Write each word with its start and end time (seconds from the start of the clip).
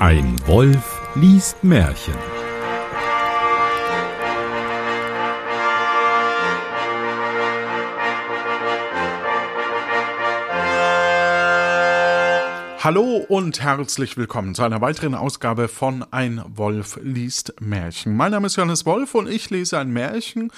Ein 0.00 0.36
Wolf 0.46 1.00
liest 1.14 1.62
Märchen. 1.62 2.14
Hallo 12.80 13.16
und 13.28 13.60
herzlich 13.60 14.16
willkommen 14.16 14.54
zu 14.54 14.62
einer 14.62 14.80
weiteren 14.80 15.14
Ausgabe 15.14 15.68
von 15.68 16.04
Ein 16.10 16.42
Wolf 16.48 16.98
liest 17.02 17.60
Märchen. 17.60 18.16
Mein 18.16 18.30
Name 18.30 18.46
ist 18.46 18.56
Johannes 18.56 18.86
Wolf 18.86 19.14
und 19.14 19.28
ich 19.28 19.50
lese 19.50 19.78
ein 19.78 19.90
Märchen. 19.90 20.50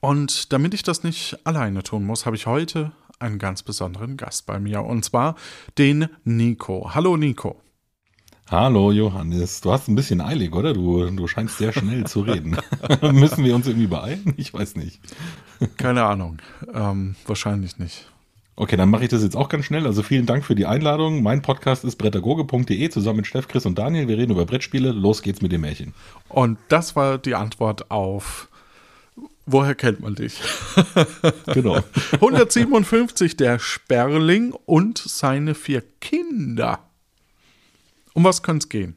Und 0.00 0.52
damit 0.52 0.74
ich 0.74 0.82
das 0.82 1.02
nicht 1.02 1.38
alleine 1.44 1.82
tun 1.82 2.04
muss, 2.04 2.24
habe 2.24 2.36
ich 2.36 2.46
heute 2.46 2.92
einen 3.22 3.38
ganz 3.38 3.62
besonderen 3.62 4.16
Gast 4.16 4.46
bei 4.46 4.58
mir 4.60 4.82
und 4.82 5.04
zwar 5.04 5.36
den 5.78 6.08
Nico. 6.24 6.90
Hallo 6.94 7.16
Nico. 7.16 7.56
Hallo 8.50 8.92
Johannes, 8.92 9.62
du 9.62 9.72
hast 9.72 9.88
ein 9.88 9.94
bisschen 9.94 10.20
eilig, 10.20 10.52
oder? 10.52 10.74
Du, 10.74 11.08
du 11.08 11.26
scheinst 11.26 11.56
sehr 11.56 11.72
schnell 11.72 12.04
zu 12.04 12.20
reden. 12.20 12.58
Müssen 13.12 13.44
wir 13.44 13.54
uns 13.54 13.66
irgendwie 13.66 13.86
beeilen? 13.86 14.34
Ich 14.36 14.52
weiß 14.52 14.76
nicht. 14.76 15.00
Keine 15.78 16.04
Ahnung, 16.04 16.38
ähm, 16.74 17.16
wahrscheinlich 17.26 17.78
nicht. 17.78 18.12
Okay, 18.54 18.76
dann 18.76 18.90
mache 18.90 19.04
ich 19.04 19.08
das 19.08 19.22
jetzt 19.22 19.36
auch 19.36 19.48
ganz 19.48 19.64
schnell. 19.64 19.86
Also 19.86 20.02
vielen 20.02 20.26
Dank 20.26 20.44
für 20.44 20.54
die 20.54 20.66
Einladung. 20.66 21.22
Mein 21.22 21.40
Podcast 21.40 21.84
ist 21.84 21.96
brettagoge.de 21.96 22.90
zusammen 22.90 23.18
mit 23.18 23.26
Steff, 23.26 23.48
Chris 23.48 23.64
und 23.64 23.78
Daniel. 23.78 24.08
Wir 24.08 24.18
reden 24.18 24.32
über 24.32 24.44
Brettspiele. 24.44 24.92
Los 24.92 25.22
geht's 25.22 25.40
mit 25.40 25.52
dem 25.52 25.62
Märchen. 25.62 25.94
Und 26.28 26.58
das 26.68 26.94
war 26.94 27.16
die 27.16 27.34
Antwort 27.34 27.90
auf 27.90 28.50
Woher 29.46 29.74
kennt 29.74 30.00
man 30.00 30.14
dich? 30.14 30.40
Genau. 31.52 31.82
157 32.12 33.36
der 33.36 33.58
Sperling 33.58 34.52
und 34.66 34.98
seine 34.98 35.54
vier 35.54 35.82
Kinder. 36.00 36.78
Um 38.14 38.24
was 38.24 38.42
könnte 38.42 38.64
es 38.64 38.68
gehen? 38.68 38.96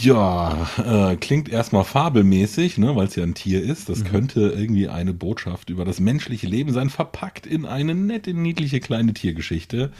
Ja, 0.00 0.68
äh, 1.12 1.16
klingt 1.16 1.48
erstmal 1.48 1.84
fabelmäßig, 1.84 2.78
ne, 2.78 2.96
weil 2.96 3.06
es 3.06 3.14
ja 3.16 3.22
ein 3.22 3.34
Tier 3.34 3.62
ist. 3.62 3.88
Das 3.88 4.00
Mhm. 4.00 4.04
könnte 4.04 4.40
irgendwie 4.56 4.88
eine 4.88 5.12
Botschaft 5.12 5.70
über 5.70 5.84
das 5.84 6.00
menschliche 6.00 6.46
Leben 6.48 6.72
sein, 6.72 6.90
verpackt 6.90 7.46
in 7.46 7.64
eine 7.64 7.94
nette, 7.94 8.34
niedliche 8.34 8.80
kleine 8.80 9.14
Tiergeschichte. 9.14 9.92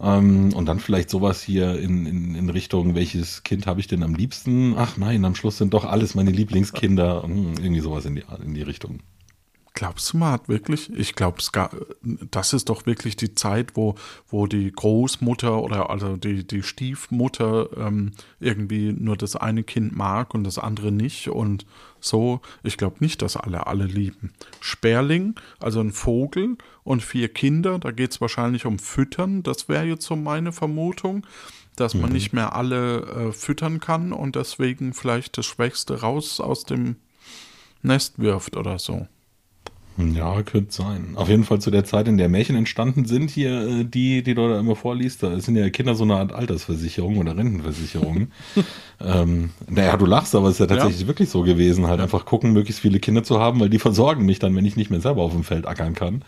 Ähm, 0.00 0.52
und 0.54 0.66
dann 0.66 0.78
vielleicht 0.78 1.10
sowas 1.10 1.42
hier 1.42 1.78
in, 1.78 2.06
in, 2.06 2.34
in 2.34 2.50
Richtung, 2.50 2.94
welches 2.94 3.42
Kind 3.42 3.66
habe 3.66 3.80
ich 3.80 3.88
denn 3.88 4.02
am 4.02 4.14
liebsten? 4.14 4.74
Ach 4.76 4.96
nein, 4.96 5.24
am 5.24 5.34
Schluss 5.34 5.58
sind 5.58 5.74
doch 5.74 5.84
alles 5.84 6.14
meine 6.14 6.30
Lieblingskinder. 6.30 7.24
Hm, 7.24 7.54
irgendwie 7.58 7.80
sowas 7.80 8.04
in 8.06 8.14
die, 8.14 8.24
in 8.44 8.54
die 8.54 8.62
Richtung. 8.62 9.00
Glaubst 9.74 10.12
du 10.12 10.16
mal, 10.16 10.32
hat 10.32 10.48
wirklich? 10.48 10.90
Ich 10.92 11.14
glaube, 11.14 11.38
das 12.30 12.52
ist 12.52 12.68
doch 12.68 12.86
wirklich 12.86 13.16
die 13.16 13.34
Zeit, 13.34 13.76
wo, 13.76 13.94
wo 14.28 14.46
die 14.46 14.72
Großmutter 14.72 15.62
oder 15.62 15.90
also 15.90 16.16
die, 16.16 16.44
die 16.44 16.62
Stiefmutter 16.62 17.68
ähm, 17.76 18.12
irgendwie 18.40 18.92
nur 18.92 19.16
das 19.16 19.36
eine 19.36 19.62
Kind 19.62 19.94
mag 19.94 20.34
und 20.34 20.44
das 20.44 20.58
andere 20.58 20.90
nicht. 20.90 21.28
Und 21.28 21.64
so, 22.00 22.40
ich 22.62 22.76
glaube 22.76 22.96
nicht, 23.00 23.22
dass 23.22 23.36
alle 23.36 23.66
alle 23.66 23.84
lieben. 23.84 24.32
Sperling, 24.60 25.34
also 25.60 25.80
ein 25.80 25.92
Vogel 25.92 26.56
und 26.82 27.02
vier 27.02 27.28
Kinder, 27.28 27.78
da 27.78 27.90
geht 27.90 28.12
es 28.12 28.20
wahrscheinlich 28.20 28.66
um 28.66 28.78
Füttern. 28.78 29.42
Das 29.42 29.68
wäre 29.68 29.84
jetzt 29.84 30.06
so 30.06 30.16
meine 30.16 30.52
Vermutung, 30.52 31.24
dass 31.76 31.94
man 31.94 32.10
nicht 32.10 32.32
mehr 32.32 32.56
alle 32.56 33.02
äh, 33.02 33.32
füttern 33.32 33.78
kann 33.78 34.12
und 34.12 34.34
deswegen 34.34 34.92
vielleicht 34.92 35.38
das 35.38 35.46
Schwächste 35.46 36.00
raus 36.00 36.40
aus 36.40 36.64
dem 36.64 36.96
Nest 37.82 38.18
wirft 38.18 38.56
oder 38.56 38.78
so. 38.78 39.06
Ja, 39.98 40.42
könnte 40.42 40.72
sein. 40.72 41.14
Auf 41.16 41.28
jeden 41.28 41.42
Fall 41.42 41.60
zu 41.60 41.72
der 41.72 41.84
Zeit, 41.84 42.06
in 42.06 42.18
der 42.18 42.28
Märchen 42.28 42.54
entstanden 42.54 43.04
sind, 43.04 43.30
hier 43.30 43.66
äh, 43.66 43.84
die, 43.84 44.22
die 44.22 44.34
du 44.34 44.48
da 44.48 44.60
immer 44.60 44.76
vorliest, 44.76 45.24
da 45.24 45.38
sind 45.40 45.56
ja 45.56 45.68
Kinder 45.70 45.96
so 45.96 46.04
eine 46.04 46.16
Art 46.16 46.32
Altersversicherung 46.32 47.18
oder 47.18 47.36
Rentenversicherung. 47.36 48.28
ähm, 49.00 49.50
naja, 49.68 49.96
du 49.96 50.06
lachst, 50.06 50.36
aber 50.36 50.48
es 50.48 50.54
ist 50.54 50.60
ja 50.60 50.66
tatsächlich 50.66 51.08
wirklich 51.08 51.30
so 51.30 51.42
gewesen, 51.42 51.88
halt 51.88 52.00
einfach 52.00 52.24
gucken, 52.24 52.52
möglichst 52.52 52.80
viele 52.80 53.00
Kinder 53.00 53.24
zu 53.24 53.40
haben, 53.40 53.58
weil 53.58 53.70
die 53.70 53.80
versorgen 53.80 54.24
mich 54.24 54.38
dann, 54.38 54.54
wenn 54.54 54.64
ich 54.64 54.76
nicht 54.76 54.90
mehr 54.90 55.00
selber 55.00 55.22
auf 55.22 55.32
dem 55.32 55.44
Feld 55.44 55.66
ackern 55.66 55.94
kann. 55.94 56.22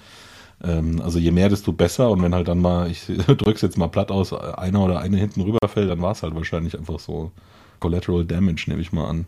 Ähm, 0.62 1.00
also 1.00 1.18
je 1.18 1.30
mehr, 1.30 1.48
desto 1.48 1.72
besser. 1.72 2.10
Und 2.10 2.22
wenn 2.22 2.34
halt 2.34 2.48
dann 2.48 2.60
mal, 2.60 2.90
ich 2.90 3.06
drück's 3.26 3.62
jetzt 3.62 3.78
mal 3.78 3.88
platt 3.88 4.10
aus, 4.10 4.32
einer 4.32 4.84
oder 4.84 5.00
eine 5.00 5.16
hinten 5.16 5.42
rüberfällt, 5.42 5.90
dann 5.90 6.02
war 6.02 6.12
es 6.12 6.22
halt 6.22 6.34
wahrscheinlich 6.34 6.78
einfach 6.78 6.98
so 6.98 7.32
Collateral 7.78 8.24
Damage, 8.24 8.64
nehme 8.66 8.82
ich 8.82 8.92
mal 8.92 9.08
an. 9.08 9.26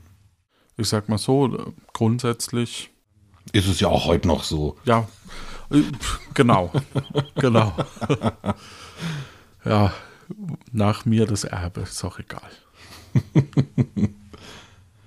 Ich 0.76 0.88
sag 0.88 1.08
mal 1.08 1.18
so, 1.18 1.72
grundsätzlich, 1.92 2.90
Ist 3.52 3.66
es 3.68 3.80
ja 3.80 3.88
auch 3.88 4.06
heute 4.06 4.28
noch 4.28 4.44
so. 4.44 4.76
ja, 4.84 5.08
äh, 5.70 5.82
genau, 6.34 6.70
genau. 7.34 7.74
ja, 9.64 9.92
nach 10.72 11.04
mir 11.04 11.26
das 11.26 11.44
Erbe, 11.44 11.80
ist 11.82 12.02
auch 12.04 12.18
egal. 12.18 12.50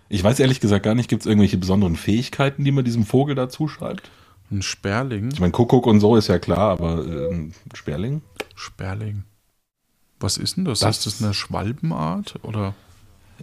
Ich 0.09 0.23
weiß 0.23 0.39
ehrlich 0.39 0.59
gesagt 0.59 0.83
gar 0.83 0.95
nicht, 0.95 1.09
gibt 1.09 1.21
es 1.23 1.25
irgendwelche 1.25 1.57
besonderen 1.57 1.95
Fähigkeiten, 1.95 2.63
die 2.63 2.71
man 2.71 2.85
diesem 2.85 3.05
Vogel 3.05 3.35
da 3.35 3.49
zuschreibt? 3.49 4.11
Ein 4.51 4.61
Sperling, 4.61 5.31
Ich 5.31 5.39
meine, 5.39 5.51
Kuckuck 5.51 5.87
und 5.87 5.99
so 5.99 6.15
ist 6.15 6.27
ja 6.27 6.37
klar, 6.37 6.69
aber 6.71 7.03
ähm, 7.05 7.53
Sperling? 7.73 8.21
Sperling. 8.53 9.23
Was 10.19 10.37
ist 10.37 10.57
denn 10.57 10.65
das? 10.65 10.79
Das- 10.79 10.97
ist 10.99 11.05
das 11.07 11.23
eine 11.23 11.33
Schwalbenart 11.33 12.35
oder? 12.43 12.75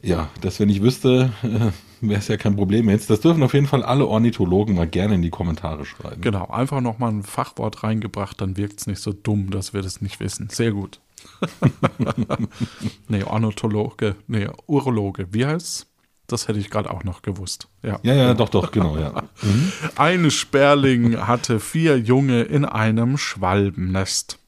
Ja, 0.03 0.31
das, 0.41 0.59
wenn 0.61 0.69
ich 0.71 0.81
wüsste, 0.81 1.33
äh, 1.43 1.71
wäre 2.09 2.21
es 2.21 2.29
ja 2.29 2.37
kein 2.37 2.57
Problem 2.57 2.89
jetzt. 2.89 3.11
Das 3.11 3.21
dürfen 3.21 3.43
auf 3.43 3.55
jeden 3.55 3.67
Fall 3.67 3.83
alle 3.83 4.07
Ornithologen 4.07 4.75
mal 4.75 4.89
gerne 4.89 5.15
in 5.15 5.23
die 5.23 5.31
Kommentare 5.31 5.85
schreiben. 5.85 6.21
Genau, 6.21 6.47
einfach 6.49 6.81
nochmal 6.81 7.13
ein 7.13 7.23
Fachwort 7.23 7.83
reingebracht, 7.83 8.41
dann 8.41 8.57
wirkt 8.57 8.81
es 8.81 8.87
nicht 8.87 9.01
so 9.01 9.13
dumm, 9.13 9.51
dass 9.51 9.73
wir 9.73 9.83
das 9.83 10.01
nicht 10.01 10.21
wissen. 10.21 10.49
Sehr 10.51 10.73
gut. 10.73 11.01
nee, 13.09 13.23
Ornithologe, 13.23 14.17
nee, 14.27 14.49
Urologe, 14.67 15.29
wie 15.31 15.47
heißt's? 15.47 15.87
Das 16.27 16.49
hätte 16.49 16.59
ich 16.59 16.71
gerade 16.71 16.91
auch 16.91 17.05
noch 17.05 17.23
gewusst. 17.23 17.69
Ja. 17.83 18.01
Ja, 18.03 18.15
ja, 18.15 18.35
doch, 18.35 18.49
doch, 18.49 18.71
genau, 18.71 18.97
ja. 18.97 19.25
Ein 19.97 20.31
Sperling 20.31 21.27
hatte 21.27 21.61
vier 21.61 21.99
Junge 21.99 22.43
in 22.43 22.65
einem 22.65 23.19
Schwalbennest. 23.19 24.39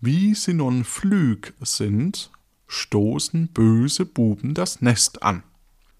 Wie 0.00 0.34
sie 0.34 0.54
nun 0.54 0.84
flüg 0.84 1.54
sind, 1.60 2.30
stoßen 2.66 3.48
böse 3.48 4.06
Buben 4.06 4.54
das 4.54 4.80
Nest 4.80 5.22
an. 5.22 5.42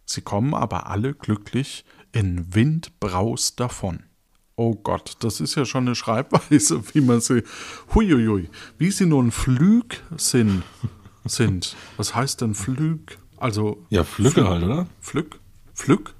Sie 0.06 0.20
kommen 0.20 0.54
aber 0.54 0.88
alle 0.88 1.14
glücklich 1.14 1.84
in 2.12 2.54
Windbraus 2.54 3.56
davon. 3.56 4.04
Oh 4.56 4.74
Gott, 4.76 5.16
das 5.20 5.40
ist 5.40 5.56
ja 5.56 5.64
schon 5.64 5.86
eine 5.86 5.94
Schreibweise, 5.96 6.82
wie 6.92 7.00
man 7.00 7.20
sie. 7.20 7.42
Huiuiui. 7.94 8.48
Wie 8.78 8.90
sie 8.90 9.06
nun 9.06 9.30
flüg 9.32 10.02
sind. 10.16 10.62
sind. 11.24 11.74
Was 11.96 12.14
heißt 12.14 12.40
denn 12.40 12.54
flüg? 12.54 13.18
Also. 13.36 13.84
Ja, 13.90 14.04
Flücke 14.04 14.42
Flü- 14.42 14.48
halt, 14.48 14.62
oder? 14.64 14.86
Flück? 15.00 15.40
Flück? 15.74 16.14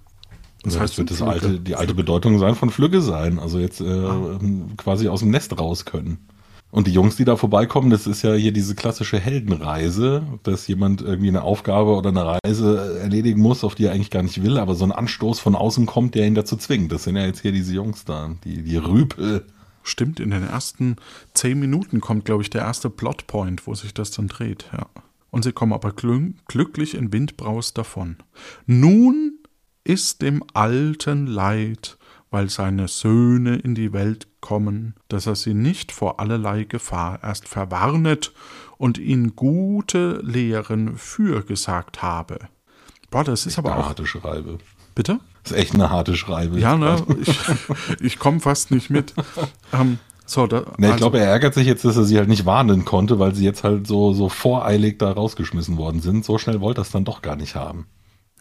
Das 0.65 0.81
heißt 0.81 0.99
wird 0.99 1.11
das 1.11 1.19
denn 1.19 1.29
Flügge? 1.31 1.47
alte, 1.47 1.61
die 1.61 1.77
alte 1.77 1.95
Bedeutung 1.95 2.39
sein 2.39 2.55
von 2.55 2.71
Flügge 2.71 3.03
sein. 3.03 3.39
Also 3.39 3.59
jetzt 3.59 3.81
äh, 3.81 3.85
ähm, 3.85 4.77
quasi 4.77 5.09
aus 5.09 5.21
dem 5.21 5.31
Nest 5.31 5.57
raus 5.59 5.85
können. 5.85 6.27
Und 6.75 6.89
die 6.89 6.93
Jungs, 6.93 7.15
die 7.15 7.25
da 7.25 7.37
vorbeikommen, 7.37 7.91
das 7.91 8.09
ist 8.09 8.23
ja 8.23 8.35
hier 8.35 8.51
diese 8.51 8.75
klassische 8.75 9.21
Heldenreise, 9.21 10.27
dass 10.43 10.67
jemand 10.67 11.03
irgendwie 11.03 11.29
eine 11.29 11.45
Aufgabe 11.45 11.95
oder 11.95 12.09
eine 12.09 12.39
Reise 12.45 12.99
erledigen 13.01 13.41
muss, 13.41 13.63
auf 13.63 13.77
die 13.77 13.85
er 13.85 13.93
eigentlich 13.93 14.11
gar 14.11 14.25
nicht 14.25 14.43
will, 14.43 14.59
aber 14.59 14.75
so 14.75 14.85
ein 14.85 14.91
Anstoß 14.91 15.39
von 15.39 15.55
außen 15.55 15.87
kommt, 15.87 16.17
der 16.17 16.27
ihn 16.27 16.35
dazu 16.35 16.57
zwingt. 16.57 16.91
Das 16.91 17.05
sind 17.05 17.15
ja 17.15 17.27
jetzt 17.27 17.43
hier 17.43 17.53
diese 17.53 17.75
Jungs 17.75 18.05
da, 18.05 18.35
die, 18.43 18.65
die 18.65 18.77
Rüpel. 18.77 19.47
Stimmt, 19.85 20.19
in 20.19 20.33
den 20.33 20.43
ersten 20.43 20.97
zehn 21.33 21.61
Minuten 21.61 22.01
kommt, 22.01 22.25
glaube 22.25 22.43
ich, 22.43 22.51
der 22.51 22.63
erste 22.63 22.91
Plotpoint, 22.91 23.69
wo 23.69 23.75
sich 23.77 23.95
das 23.95 24.11
dann 24.11 24.27
dreht, 24.27 24.65
ja. 24.73 24.89
Und 25.31 25.45
sie 25.45 25.53
kommen 25.53 25.75
aber 25.75 25.93
glü 25.93 26.33
glücklich 26.49 26.95
in 26.95 27.13
Windbraus 27.13 27.73
davon. 27.73 28.17
Nun 28.67 29.39
ist 29.85 30.23
dem 30.23 30.43
Alten 30.55 31.29
leid, 31.29 31.99
weil 32.35 32.51
seine 32.51 32.89
Söhne 32.89 33.55
in 33.55 33.77
die 33.77 33.93
Welt 33.93 34.27
kommen, 34.41 34.97
dass 35.07 35.27
er 35.29 35.37
sie 35.37 35.55
nicht 35.55 35.93
vor 35.93 36.19
allerlei 36.19 36.65
Gefahr 36.65 37.21
erst 37.23 37.47
verwarnet 37.47 38.33
und 38.77 38.99
ihnen 38.99 39.37
gute 39.37 40.19
Lehren 40.21 40.97
fürgesagt 40.99 42.03
habe. 42.03 42.41
Boah, 43.11 43.23
das 43.23 43.47
ist 43.47 43.57
aber 43.57 43.73
Eine 43.75 43.85
auch. 43.85 43.89
harte 43.91 44.05
Schreibe. 44.05 44.59
Bitte? 44.97 45.21
Das 45.45 45.53
ist 45.53 45.59
echt 45.59 45.75
eine 45.75 45.91
harte 45.91 46.17
Schreibe. 46.17 46.59
Ja, 46.59 46.77
ne? 46.77 46.97
Ich, 47.23 47.39
ich 48.01 48.19
komme 48.19 48.41
fast 48.41 48.73
nicht 48.73 48.91
mit. 48.91 49.15
Ähm, 49.73 49.99
so, 50.27 50.49
da, 50.49 50.61
Ne, 50.61 50.67
ich 50.79 50.85
also- 50.87 50.97
glaube, 50.97 51.21
er 51.21 51.27
ärgert 51.31 51.55
sich 51.55 51.69
jetzt, 51.69 51.85
dass 51.85 51.97
er 51.97 52.05
sie 52.05 52.19
halt 52.19 52.29
nicht 52.29 52.47
warnen 52.47 52.85
konnte, 52.85 53.21
weil 53.21 53.33
sie 53.37 53.45
jetzt 53.45 53.63
halt 53.63 53.87
so, 53.87 54.13
so 54.13 54.29
voreilig 54.29 54.99
da 54.99 55.13
rausgeschmissen 55.13 55.77
worden 55.77 56.01
sind. 56.01 56.25
So 56.25 56.39
schnell 56.39 56.61
wollte 56.61 56.81
er 56.81 56.83
es 56.83 56.91
dann 56.91 57.05
doch 57.05 57.23
gar 57.23 57.37
nicht 57.37 57.55
haben. 57.55 57.87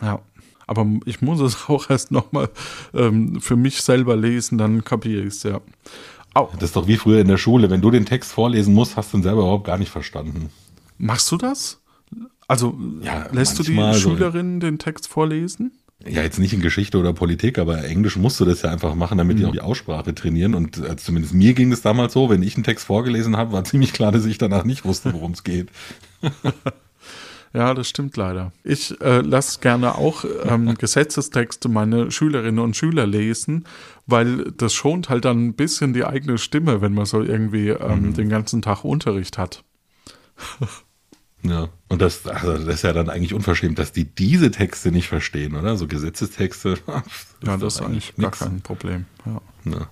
Ja, 0.01 0.19
aber 0.67 0.85
ich 1.05 1.21
muss 1.21 1.39
es 1.39 1.57
auch 1.69 1.89
erst 1.89 2.11
nochmal 2.11 2.49
ähm, 2.93 3.39
für 3.41 3.55
mich 3.55 3.81
selber 3.81 4.15
lesen, 4.15 4.57
dann 4.57 4.83
kapiere 4.83 5.21
ich 5.23 5.33
es, 5.35 5.43
ja. 5.43 5.61
Au, 6.33 6.49
Das 6.55 6.69
ist 6.69 6.75
doch 6.75 6.87
wie 6.87 6.97
früher 6.97 7.19
in 7.21 7.27
der 7.27 7.37
Schule. 7.37 7.69
Wenn 7.69 7.81
du 7.81 7.91
den 7.91 8.05
Text 8.05 8.31
vorlesen 8.31 8.73
musst, 8.73 8.97
hast 8.97 9.13
du 9.13 9.17
ihn 9.17 9.23
selber 9.23 9.41
überhaupt 9.41 9.65
gar 9.67 9.77
nicht 9.77 9.91
verstanden. 9.91 10.49
machst 10.97 11.31
du 11.31 11.37
das? 11.37 11.79
Also 12.47 12.77
Ja, 13.01 13.27
lässt 13.31 13.57
du 13.59 13.63
die 13.63 13.71
manchmal 13.73 13.93
so. 13.99 14.09
Schülerinnen 14.15 14.59
den 14.59 14.79
Text 14.79 15.07
vorlesen? 15.07 15.71
Ja, 16.05 16.21
jetzt 16.21 16.37
nicht 16.39 16.51
in 16.53 16.61
Geschichte 16.61 16.97
oder 16.97 17.13
Politik, 17.13 17.57
aber 17.57 17.85
Englisch 17.85 18.17
musst 18.17 18.37
du 18.39 18.45
das 18.45 18.61
ja 18.63 18.71
einfach 18.71 18.93
machen, 18.93 19.17
damit 19.19 19.37
die 19.39 19.43
Mhm. 19.43 19.49
auch 19.49 19.53
die 19.53 19.61
Aussprache 19.61 20.13
trainieren. 20.13 20.53
Und 20.53 20.77
äh, 20.79 20.97
zumindest 20.97 21.33
mir 21.33 21.53
ging 21.53 21.71
es 21.71 21.81
damals 21.81 22.11
so, 22.13 22.29
wenn 22.29 22.43
ich 22.43 22.55
einen 22.55 22.63
Text 22.65 22.85
vorgelesen 22.87 23.37
habe, 23.37 23.53
war 23.53 23.63
ziemlich 23.63 23.93
klar, 23.93 24.11
dass 24.11 24.25
ich 24.25 24.37
danach 24.37 24.65
nicht 24.65 24.83
wusste, 24.85 25.13
worum 25.13 25.31
es 25.31 25.43
geht. 25.45 25.69
Ja, 27.53 27.75
das 27.75 27.87
stimmt 27.87 28.17
leider. 28.17 28.51
Ich 28.63 28.99
äh, 29.01 29.21
lasse 29.21 29.59
gerne 29.59 29.95
auch 29.95 30.25
ähm, 30.43 30.73
Gesetzestexte 30.77 31.69
meine 31.69 32.09
Schülerinnen 32.09 32.59
und 32.59 32.75
Schüler 32.75 33.05
lesen, 33.05 33.65
weil 34.07 34.51
das 34.57 34.73
schont 34.73 35.09
halt 35.09 35.25
dann 35.25 35.47
ein 35.47 35.53
bisschen 35.53 35.93
die 35.93 36.03
eigene 36.03 36.39
Stimme, 36.39 36.81
wenn 36.81 36.93
man 36.93 37.05
so 37.05 37.21
irgendwie 37.21 37.69
ähm, 37.69 38.13
den 38.13 38.29
ganzen 38.29 38.61
Tag 38.61 38.83
Unterricht 38.83 39.37
hat. 39.37 39.63
Ja. 41.45 41.67
Und 41.89 42.01
das, 42.01 42.25
also 42.25 42.53
das 42.53 42.75
ist 42.75 42.81
ja 42.83 42.93
dann 42.93 43.09
eigentlich 43.09 43.33
unverschämt, 43.33 43.77
dass 43.77 43.91
die 43.91 44.05
diese 44.05 44.49
Texte 44.49 44.91
nicht 44.91 45.09
verstehen, 45.09 45.55
oder? 45.55 45.75
So 45.75 45.87
Gesetzestexte. 45.87 46.77
Ja, 47.45 47.57
das 47.57 47.75
ist 47.75 47.81
eigentlich 47.81 48.15
gar 48.15 48.27
nix. 48.27 48.39
kein 48.39 48.61
Problem. 48.61 49.05
Ja. 49.25 49.41
Ja. 49.65 49.89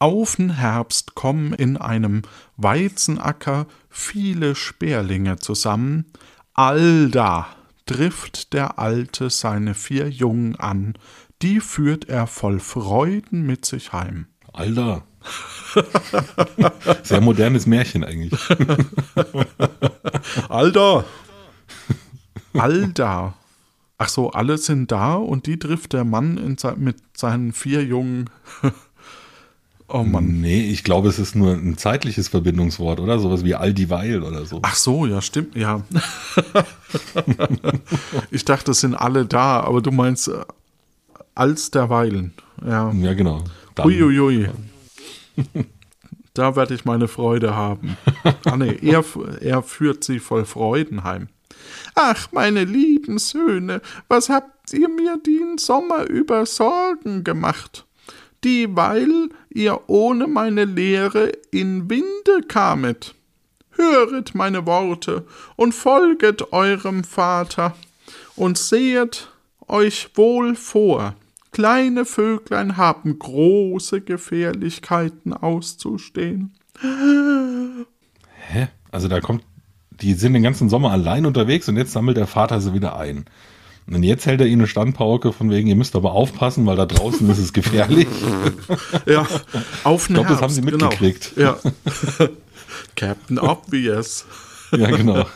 Auf 0.00 0.36
den 0.36 0.50
Herbst 0.50 1.14
kommen 1.16 1.52
in 1.52 1.76
einem 1.76 2.22
Weizenacker 2.56 3.66
viele 3.90 4.54
Sperlinge 4.54 5.38
zusammen. 5.38 6.06
Allda 6.54 7.48
trifft 7.86 8.52
der 8.52 8.78
Alte 8.78 9.28
seine 9.30 9.74
vier 9.74 10.08
Jungen 10.08 10.54
an, 10.56 10.94
die 11.42 11.60
führt 11.60 12.08
er 12.08 12.26
voll 12.26 12.60
Freuden 12.60 13.42
mit 13.42 13.64
sich 13.64 13.92
heim. 13.92 14.26
Alter. 14.52 15.02
Sehr 17.02 17.20
modernes 17.20 17.66
Märchen 17.66 18.04
eigentlich. 18.04 18.40
Alter! 20.48 21.04
Alda! 22.54 23.34
Ach 23.98 24.08
so, 24.08 24.30
alle 24.30 24.58
sind 24.58 24.92
da 24.92 25.14
und 25.14 25.46
die 25.46 25.58
trifft 25.58 25.92
der 25.92 26.04
Mann 26.04 26.38
in 26.38 26.56
se 26.56 26.74
mit 26.76 26.98
seinen 27.16 27.52
vier 27.52 27.84
Jungen. 27.84 28.30
Oh 29.88 30.02
Mann. 30.02 30.40
Nee, 30.40 30.62
ich 30.70 30.84
glaube, 30.84 31.08
es 31.08 31.18
ist 31.18 31.34
nur 31.34 31.52
ein 31.54 31.76
zeitliches 31.76 32.28
Verbindungswort, 32.28 33.00
oder? 33.00 33.18
Sowas 33.18 33.44
wie 33.44 33.54
all 33.54 33.74
dieweil 33.74 34.22
oder 34.22 34.44
so. 34.46 34.60
Ach 34.62 34.74
so, 34.74 35.06
ja, 35.06 35.20
stimmt, 35.20 35.54
ja. 35.56 35.82
ich 38.30 38.44
dachte, 38.44 38.72
es 38.72 38.80
sind 38.80 38.94
alle 38.94 39.26
da, 39.26 39.60
aber 39.60 39.80
du 39.82 39.90
meinst 39.90 40.28
äh, 40.28 40.40
als 41.34 41.70
derweilen. 41.70 42.32
Ja. 42.66 42.92
Ja, 42.92 43.14
genau. 43.14 43.44
Dann- 43.74 43.86
Uiuiui. 43.86 44.48
da 46.34 46.56
werde 46.56 46.74
ich 46.74 46.84
meine 46.84 47.08
Freude 47.08 47.54
haben. 47.54 47.96
Ah 48.44 48.56
nee, 48.56 48.76
er, 48.82 49.04
er 49.40 49.62
führt 49.62 50.04
sie 50.04 50.18
voll 50.18 50.44
Freuden 50.44 51.04
heim. 51.04 51.28
Ach, 51.94 52.28
meine 52.32 52.64
lieben 52.64 53.18
Söhne, 53.18 53.80
was 54.08 54.28
habt 54.28 54.72
ihr 54.72 54.88
mir 54.88 55.18
den 55.18 55.58
Sommer 55.58 56.08
über 56.08 56.46
Sorgen 56.46 57.24
gemacht? 57.24 57.84
Dieweil 58.44 59.30
ihr 59.50 59.80
ohne 59.88 60.26
meine 60.26 60.64
Lehre 60.64 61.32
in 61.50 61.90
Winde 61.90 62.46
kamet. 62.46 63.14
Höret 63.70 64.34
meine 64.34 64.66
Worte 64.66 65.26
und 65.56 65.74
folget 65.74 66.52
eurem 66.52 67.04
Vater 67.04 67.76
und 68.36 68.58
sehet 68.58 69.30
euch 69.66 70.10
wohl 70.14 70.54
vor. 70.54 71.14
Kleine 71.52 72.04
Vöglein 72.04 72.76
haben 72.76 73.18
große 73.18 74.00
Gefährlichkeiten 74.00 75.32
auszustehen. 75.32 76.54
Hä? 78.48 78.68
Also 78.90 79.08
da 79.08 79.20
kommt, 79.20 79.44
die 79.90 80.14
sind 80.14 80.34
den 80.34 80.42
ganzen 80.42 80.68
Sommer 80.68 80.92
allein 80.92 81.26
unterwegs 81.26 81.68
und 81.68 81.76
jetzt 81.76 81.92
sammelt 81.92 82.16
der 82.16 82.26
Vater 82.26 82.60
sie 82.60 82.74
wieder 82.74 82.96
ein. 82.96 83.24
Und 83.90 84.02
jetzt 84.02 84.26
hält 84.26 84.40
er 84.40 84.46
ihnen 84.46 84.60
eine 84.62 84.68
Standpauke 84.68 85.32
von 85.32 85.50
wegen, 85.50 85.68
ihr 85.68 85.76
müsst 85.76 85.96
aber 85.96 86.12
aufpassen, 86.12 86.66
weil 86.66 86.76
da 86.76 86.84
draußen 86.84 87.28
ist 87.30 87.38
es 87.38 87.52
gefährlich. 87.52 88.08
Ja, 89.06 89.26
auf 89.84 90.08
Ich 90.08 90.14
glaube, 90.14 90.28
das 90.28 90.42
haben 90.42 90.52
sie 90.52 90.60
genau. 90.60 90.86
mitgekriegt. 90.86 91.32
Ja. 91.36 91.58
Captain 92.96 93.38
Obvious. 93.38 94.26
Ja, 94.72 94.90
genau. 94.90 95.26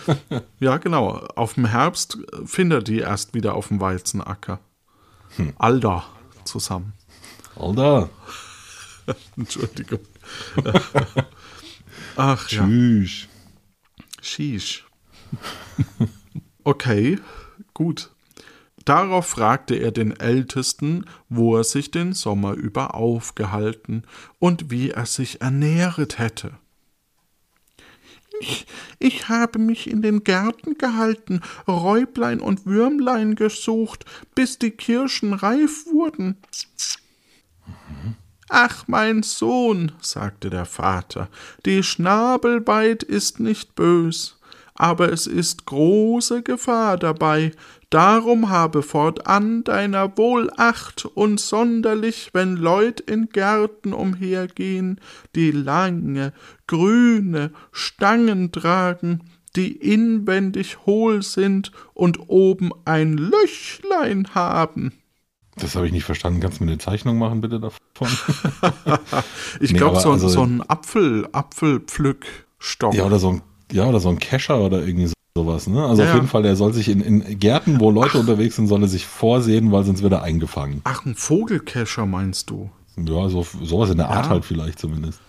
Ja, 0.60 0.78
genau. 0.78 1.10
Auf 1.36 1.54
dem 1.54 1.66
Herbst 1.66 2.18
findet 2.44 2.88
die 2.88 2.98
erst 2.98 3.34
wieder 3.34 3.54
auf 3.54 3.68
dem 3.68 3.80
Weizenacker. 3.80 4.58
Hm. 5.36 5.52
Alter 5.58 6.04
zusammen. 6.44 6.94
Alter, 7.54 8.08
Entschuldigung. 9.36 10.00
Ach 12.16 12.50
ja. 12.50 12.64
tschüss. 12.64 13.28
Sheesh. 14.20 14.84
Okay, 16.64 17.18
gut. 17.74 18.10
Darauf 18.84 19.26
fragte 19.26 19.76
er 19.76 19.92
den 19.92 20.18
Ältesten, 20.18 21.06
wo 21.28 21.56
er 21.56 21.64
sich 21.64 21.90
den 21.90 22.14
Sommer 22.14 22.54
über 22.54 22.94
aufgehalten 22.94 24.02
und 24.38 24.70
wie 24.70 24.90
er 24.90 25.06
sich 25.06 25.40
ernähret 25.40 26.18
hätte. 26.18 26.52
Ich, 28.40 28.66
ich 28.98 29.28
habe 29.28 29.60
mich 29.60 29.88
in 29.88 30.02
den 30.02 30.24
Gärten 30.24 30.76
gehalten, 30.78 31.42
Räublein 31.68 32.40
und 32.40 32.66
Würmlein 32.66 33.36
gesucht, 33.36 34.04
bis 34.34 34.58
die 34.58 34.72
Kirschen 34.72 35.32
reif 35.32 35.86
wurden. 35.86 36.38
Ach, 38.48 38.84
mein 38.88 39.22
Sohn, 39.22 39.92
sagte 40.00 40.50
der 40.50 40.66
Vater, 40.66 41.28
die 41.64 41.82
Schnabelbeit 41.82 43.02
ist 43.02 43.38
nicht 43.38 43.76
bös, 43.76 44.36
aber 44.74 45.12
es 45.12 45.26
ist 45.26 45.66
große 45.66 46.42
Gefahr 46.42 46.96
dabei, 46.96 47.52
darum 47.90 48.48
habe 48.48 48.82
fortan 48.82 49.64
deiner 49.64 50.16
wohl 50.16 50.50
Acht 50.56 51.04
und 51.04 51.38
sonderlich, 51.40 52.30
wenn 52.32 52.56
Leut 52.56 53.00
in 53.00 53.28
Gärten 53.28 53.92
umhergehen, 53.92 55.00
die 55.34 55.50
lange, 55.50 56.32
grüne 56.66 57.50
Stangen 57.70 58.50
tragen, 58.52 59.20
die 59.56 59.72
inwendig 59.72 60.78
hohl 60.86 61.22
sind 61.22 61.72
und 61.92 62.18
oben 62.28 62.70
ein 62.86 63.18
Löchlein 63.18 64.28
haben. 64.34 64.92
Das 65.56 65.76
habe 65.76 65.84
ich 65.86 65.92
nicht 65.92 66.04
verstanden. 66.04 66.40
Kannst 66.40 66.60
du 66.60 66.64
mir 66.64 66.70
eine 66.70 66.78
Zeichnung 66.78 67.18
machen, 67.18 67.42
bitte, 67.42 67.60
davon? 67.60 68.08
Ich 69.60 69.72
Nee, 69.72 69.78
glaube, 69.78 70.00
so, 70.00 70.10
also- 70.12 70.28
so 70.28 70.42
ein 70.42 70.62
Apfel, 70.66 71.28
Apfelpflückstock. 71.32 72.94
Ja, 72.94 73.04
oder 73.04 73.18
so 73.18 73.28
ein, 73.30 73.42
ja, 73.72 73.86
oder 73.86 74.00
so 74.00 74.08
ein 74.08 74.18
Kescher 74.18 74.60
oder 74.60 74.84
irgendwie 74.86 75.06
so- 75.06 75.14
sowas, 75.34 75.66
ne? 75.66 75.84
Also 75.86 76.02
Ja, 76.02 76.10
auf 76.10 76.14
jeden 76.14 76.28
Fall, 76.28 76.42
der 76.42 76.56
soll 76.56 76.72
sich 76.74 76.88
in, 76.88 77.00
in 77.00 77.38
Gärten, 77.38 77.80
wo 77.80 77.90
Leute 77.90 78.18
unterwegs 78.18 78.56
sind, 78.56 78.66
soll 78.66 78.82
er 78.82 78.88
sich 78.88 79.06
vorsehen, 79.06 79.72
weil 79.72 79.84
sonst 79.84 80.02
wird 80.02 80.12
er 80.12 80.22
eingefangen. 80.22 80.82
Ach, 80.84 81.04
ein 81.06 81.14
Vogelkescher 81.14 82.04
meinst 82.06 82.50
du? 82.50 82.70
Ja, 82.98 83.28
so, 83.30 83.42
sowas 83.62 83.90
in 83.90 83.96
der 83.96 84.10
Art 84.10 84.28
halt 84.28 84.44
vielleicht 84.44 84.78
zumindest. 84.78 85.20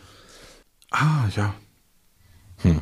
Ah, 0.92 1.28
ja. 1.36 1.54
Hm. 2.58 2.82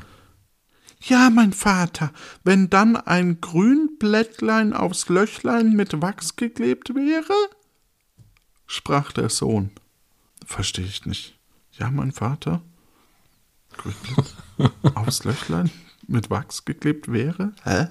Ja, 1.04 1.30
mein 1.30 1.54
Vater, 1.54 2.12
wenn 2.44 2.70
dann 2.70 2.96
ein 2.96 3.40
Grünblättlein 3.42 4.74
aufs 4.74 5.10
Löchlein 5.10 5.74
mit 5.74 6.02
Wachs 6.02 6.36
geklebt 6.36 6.94
wäre? 6.96 7.34
sprach 8.68 9.12
der 9.12 9.30
Sohn. 9.30 9.72
Verstehe 10.46 10.86
ich 10.86 11.06
nicht. 11.06 11.38
Ja, 11.78 11.92
mein 11.92 12.12
Vater? 12.12 12.62
Aufs 14.96 15.24
Löchlein 15.24 15.70
mit 16.08 16.30
Wachs 16.30 16.66
geklebt 16.66 17.12
wäre? 17.12 17.54
Hä? 17.64 17.88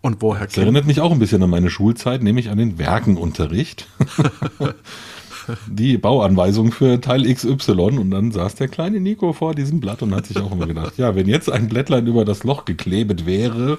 Und 0.00 0.20
woher 0.20 0.46
Das 0.46 0.56
erinnert 0.56 0.86
mich 0.86 1.00
auch 1.00 1.12
ein 1.12 1.20
bisschen 1.20 1.42
an 1.42 1.50
meine 1.50 1.70
Schulzeit, 1.70 2.22
nämlich 2.22 2.50
an 2.50 2.58
den 2.58 2.78
Werkenunterricht. 2.78 3.86
Die 5.66 5.98
Bauanweisung 5.98 6.70
für 6.70 7.00
Teil 7.00 7.32
XY 7.32 7.72
und 7.98 8.10
dann 8.10 8.30
saß 8.30 8.54
der 8.56 8.68
kleine 8.68 9.00
Nico 9.00 9.32
vor 9.32 9.54
diesem 9.54 9.80
Blatt 9.80 10.02
und 10.02 10.14
hat 10.14 10.26
sich 10.26 10.38
auch 10.38 10.52
immer 10.52 10.66
gedacht, 10.66 10.98
ja, 10.98 11.16
wenn 11.16 11.26
jetzt 11.28 11.50
ein 11.50 11.68
Blättlein 11.68 12.06
über 12.06 12.24
das 12.24 12.44
Loch 12.44 12.64
geklebt 12.64 13.26
wäre, 13.26 13.78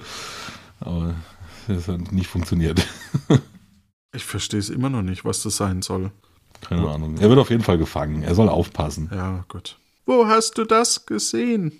aber 0.81 1.13
das 1.67 1.87
hat 1.87 2.11
nicht 2.11 2.27
funktioniert. 2.27 2.85
Ich 4.15 4.25
verstehe 4.25 4.59
es 4.59 4.69
immer 4.69 4.91
noch 4.91 5.01
nicht, 5.01 5.25
was 5.25 5.41
das 5.41 5.57
sein 5.57 5.81
soll. 5.81 6.11
Keine 6.61 6.87
Ahnung. 6.87 7.17
Er 7.17 7.29
wird 7.29 7.39
auf 7.39 7.49
jeden 7.49 7.63
Fall 7.63 7.79
gefangen. 7.79 8.21
Er 8.21 8.35
soll 8.35 8.47
aufpassen. 8.47 9.09
Ja, 9.11 9.43
gut. 9.47 9.79
Wo 10.05 10.27
hast 10.27 10.57
du 10.57 10.65
das 10.65 11.05
gesehen? 11.05 11.79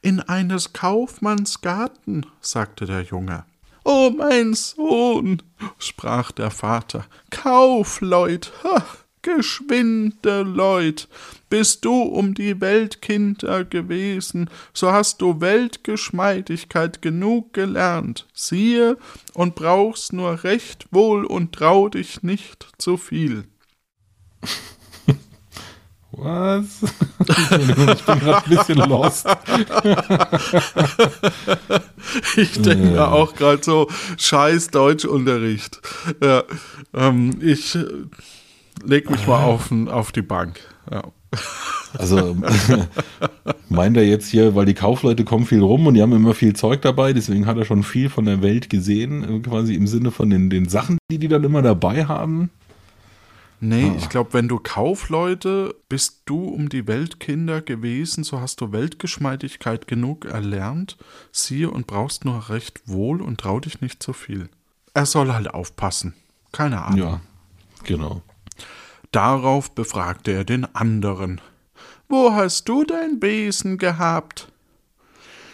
In 0.00 0.20
eines 0.20 0.72
Kaufmanns 0.72 1.60
Garten, 1.60 2.24
sagte 2.40 2.86
der 2.86 3.02
Junge. 3.02 3.44
Oh, 3.84 4.10
mein 4.10 4.54
Sohn, 4.54 5.42
sprach 5.78 6.32
der 6.32 6.50
Vater, 6.50 7.06
Kaufleut, 7.30 8.52
ha, 8.64 8.84
geschwinde 9.22 10.42
Leut, 10.42 11.08
bist 11.50 11.84
du 11.84 12.02
um 12.02 12.34
die 12.34 12.60
Weltkinder 12.60 13.64
gewesen, 13.64 14.50
so 14.72 14.92
hast 14.92 15.20
du 15.20 15.40
Weltgeschmeidigkeit 15.40 17.02
genug 17.02 17.52
gelernt, 17.52 18.26
siehe, 18.34 18.96
und 19.34 19.54
brauchst 19.54 20.12
nur 20.12 20.44
recht 20.44 20.86
wohl 20.90 21.24
und 21.24 21.54
trau 21.54 21.88
dich 21.88 22.22
nicht 22.22 22.68
zu 22.78 22.96
viel. 22.96 23.44
Was? 26.20 26.82
Entschuldigung, 27.18 27.88
ich 27.90 28.04
bin 28.04 28.18
gerade 28.18 28.44
ein 28.44 28.56
bisschen 28.56 28.78
lost. 28.78 29.26
Ich 32.36 32.60
denke 32.62 32.86
mir 32.86 33.12
auch 33.12 33.34
gerade 33.34 33.62
so, 33.62 33.88
scheiß 34.16 34.68
Deutschunterricht. 34.68 35.80
Ja, 36.22 36.42
ähm, 36.94 37.38
ich 37.40 37.76
leg 38.84 39.10
mich 39.10 39.26
mal 39.26 39.44
auf, 39.44 39.70
auf 39.88 40.12
die 40.12 40.22
Bank. 40.22 40.60
Ja. 40.90 41.02
Also 41.96 42.36
meint 43.68 43.96
er 43.96 44.04
jetzt 44.04 44.28
hier, 44.28 44.54
weil 44.54 44.66
die 44.66 44.74
Kaufleute 44.74 45.24
kommen 45.24 45.44
viel 45.44 45.60
rum 45.60 45.86
und 45.86 45.94
die 45.94 46.02
haben 46.02 46.12
immer 46.12 46.34
viel 46.34 46.54
Zeug 46.54 46.82
dabei, 46.82 47.12
deswegen 47.12 47.46
hat 47.46 47.58
er 47.58 47.64
schon 47.64 47.82
viel 47.82 48.08
von 48.08 48.24
der 48.24 48.42
Welt 48.42 48.70
gesehen, 48.70 49.24
äh, 49.24 49.40
quasi 49.40 49.74
im 49.74 49.86
Sinne 49.86 50.10
von 50.10 50.30
den, 50.30 50.48
den 50.50 50.68
Sachen, 50.68 50.98
die 51.10 51.18
die 51.18 51.28
dann 51.28 51.44
immer 51.44 51.62
dabei 51.62 52.06
haben. 52.06 52.50
Nee, 53.60 53.90
ah. 53.90 53.96
ich 53.98 54.08
glaube, 54.08 54.34
wenn 54.34 54.48
du 54.48 54.58
Kaufleute 54.58 55.74
bist 55.88 56.22
du 56.26 56.44
um 56.44 56.68
die 56.68 56.86
Weltkinder 56.86 57.60
gewesen, 57.60 58.22
so 58.22 58.40
hast 58.40 58.60
du 58.60 58.72
Weltgeschmeidigkeit 58.72 59.88
genug 59.88 60.26
erlernt, 60.26 60.96
siehe 61.32 61.70
und 61.70 61.86
brauchst 61.86 62.24
nur 62.24 62.50
recht 62.50 62.86
wohl 62.86 63.20
und 63.20 63.40
trau 63.40 63.58
dich 63.58 63.80
nicht 63.80 64.02
zu 64.02 64.12
viel. 64.12 64.48
Er 64.94 65.06
soll 65.06 65.32
halt 65.32 65.52
aufpassen. 65.52 66.14
Keine 66.52 66.82
Ahnung. 66.84 66.98
Ja, 66.98 67.20
genau. 67.84 68.22
Darauf 69.10 69.70
befragte 69.74 70.32
er 70.32 70.44
den 70.44 70.64
anderen. 70.74 71.40
Wo 72.08 72.32
hast 72.32 72.68
du 72.68 72.84
dein 72.84 73.20
Besen 73.20 73.78
gehabt? 73.78 74.50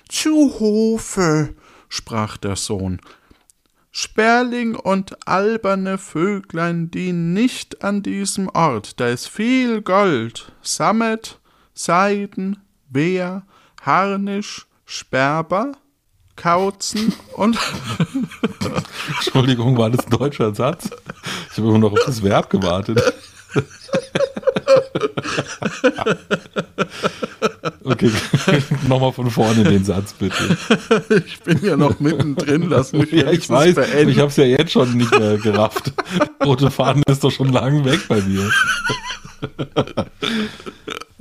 Zu 0.09 0.61
Hofe, 0.61 1.55
sprach 1.89 2.37
der 2.37 2.57
Sohn. 2.57 3.01
Sperling 3.97 4.75
und 4.75 5.17
alberne 5.29 5.99
Vöglein, 5.99 6.91
die 6.91 7.13
nicht 7.13 7.85
an 7.85 8.03
diesem 8.03 8.49
Ort, 8.49 8.99
da 8.99 9.07
ist 9.07 9.29
viel 9.29 9.83
Gold, 9.83 10.51
Sammet, 10.63 11.39
Seiden, 11.75 12.59
Wehr, 12.91 13.47
Harnisch, 13.83 14.67
Sperber, 14.85 15.75
Kauzen 16.35 17.15
und. 17.35 17.57
Entschuldigung, 19.15 19.79
war 19.79 19.91
das 19.91 20.07
ein 20.07 20.11
deutscher 20.11 20.53
Satz? 20.53 20.91
Ich 21.53 21.59
habe 21.59 21.69
immer 21.69 21.79
noch 21.79 21.93
auf 21.93 22.03
das 22.05 22.21
Verb 22.21 22.51
gewartet. 22.51 23.01
Okay, 27.85 28.11
nochmal 28.89 29.13
von 29.13 29.31
vorne 29.31 29.63
den 29.63 29.85
Satz 29.85 30.15
bitte. 30.15 30.57
Ich 31.27 31.41
bin 31.41 31.63
ja 31.63 31.77
noch 31.77 32.01
mittendrin, 32.01 32.69
lass 32.71 32.93
mich 32.93 33.13
Ja, 33.13 33.31
ich 33.31 33.49
weiß, 33.49 33.75
beenden. 33.75 34.09
ich 34.09 34.19
habe 34.19 34.29
es 34.29 34.37
ja 34.37 34.45
jetzt 34.45 34.73
schon 34.73 34.97
nicht 34.97 35.11
mehr 35.11 35.37
gerafft. 35.37 35.93
Rote 36.43 36.71
Faden 36.71 37.03
ist 37.07 37.23
doch 37.23 37.31
schon 37.31 37.53
lang 37.53 37.85
weg 37.85 38.01
bei 38.09 38.23
mir. 38.23 38.51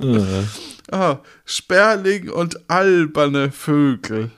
ah, 0.90 1.18
Sperling 1.44 2.30
und 2.30 2.70
alberne 2.70 3.52
Vögel 3.52 4.30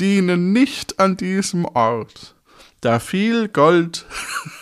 dienen 0.00 0.52
nicht 0.52 0.98
an 0.98 1.16
diesem 1.16 1.64
Ort, 1.64 2.34
da 2.80 2.98
viel 2.98 3.48
Gold 3.48 4.04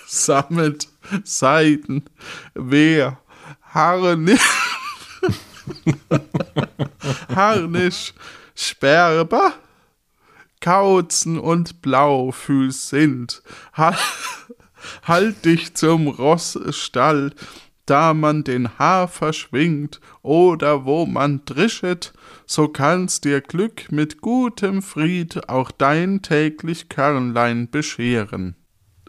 sammelt 0.06 0.88
Seiden, 1.24 2.04
Wehr, 2.54 3.18
Harnisch, 3.76 4.40
Harnisch, 7.28 8.14
Sperber, 8.54 9.52
Kauzen 10.62 11.38
und 11.38 11.82
Blaufüß 11.82 12.88
sind. 12.88 13.42
Halt 13.74 15.44
dich 15.44 15.74
zum 15.74 16.08
Rossstall, 16.08 17.34
da 17.84 18.14
man 18.14 18.44
den 18.44 18.78
Hafer 18.78 19.34
schwingt 19.34 20.00
oder 20.22 20.86
wo 20.86 21.04
man 21.04 21.44
drischet, 21.44 22.14
so 22.46 22.68
kannst 22.68 23.26
dir 23.26 23.42
Glück 23.42 23.92
mit 23.92 24.22
gutem 24.22 24.80
Fried 24.80 25.50
auch 25.50 25.70
dein 25.70 26.22
täglich 26.22 26.88
Körnlein 26.88 27.70
bescheren. 27.70 28.56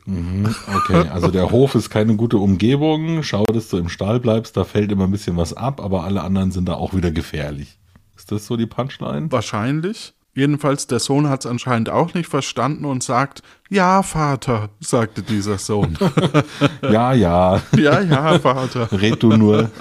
Mhm, 0.08 0.56
okay, 0.74 1.10
also 1.10 1.28
der 1.28 1.52
Hof 1.52 1.76
ist 1.76 1.90
keine 1.90 2.16
gute 2.16 2.38
Umgebung. 2.38 3.24
Schau, 3.24 3.44
dass 3.44 3.68
du 3.68 3.78
im 3.78 3.90
Stall 3.90 4.22
bleibst, 4.22 4.56
da 4.56 4.64
fällt 4.64 4.92
immer 4.92 5.04
ein 5.04 5.12
bisschen 5.12 5.36
was 5.36 5.54
ab, 5.54 5.82
aber 5.82 6.06
alle 6.06 6.22
anderen 6.22 6.52
sind 6.52 6.70
da 6.70 6.76
auch 6.76 6.94
wieder 6.94 7.12
gefährlich. 7.12 7.78
Ist 8.16 8.32
das 8.32 8.48
so 8.48 8.56
die 8.56 8.66
Punchline? 8.66 9.32
Wahrscheinlich. 9.32 10.14
Jedenfalls, 10.34 10.88
der 10.88 11.00
Sohn 11.00 11.28
hat 11.28 11.44
es 11.44 11.52
anscheinend 11.52 11.90
auch 11.90 12.14
nicht 12.14 12.30
verstanden 12.30 12.86
und 12.86 13.04
sagt, 13.04 13.42
ja, 13.70 14.02
Vater, 14.02 14.70
sagte 14.80 15.24
dieser 15.24 15.58
Sohn. 15.58 15.98
ja, 16.84 17.12
ja. 17.14 17.62
Ja, 17.76 18.00
ja, 18.02 18.40
Vater. 18.40 18.90
Red 18.92 19.24
du 19.24 19.36
nur. 19.36 19.72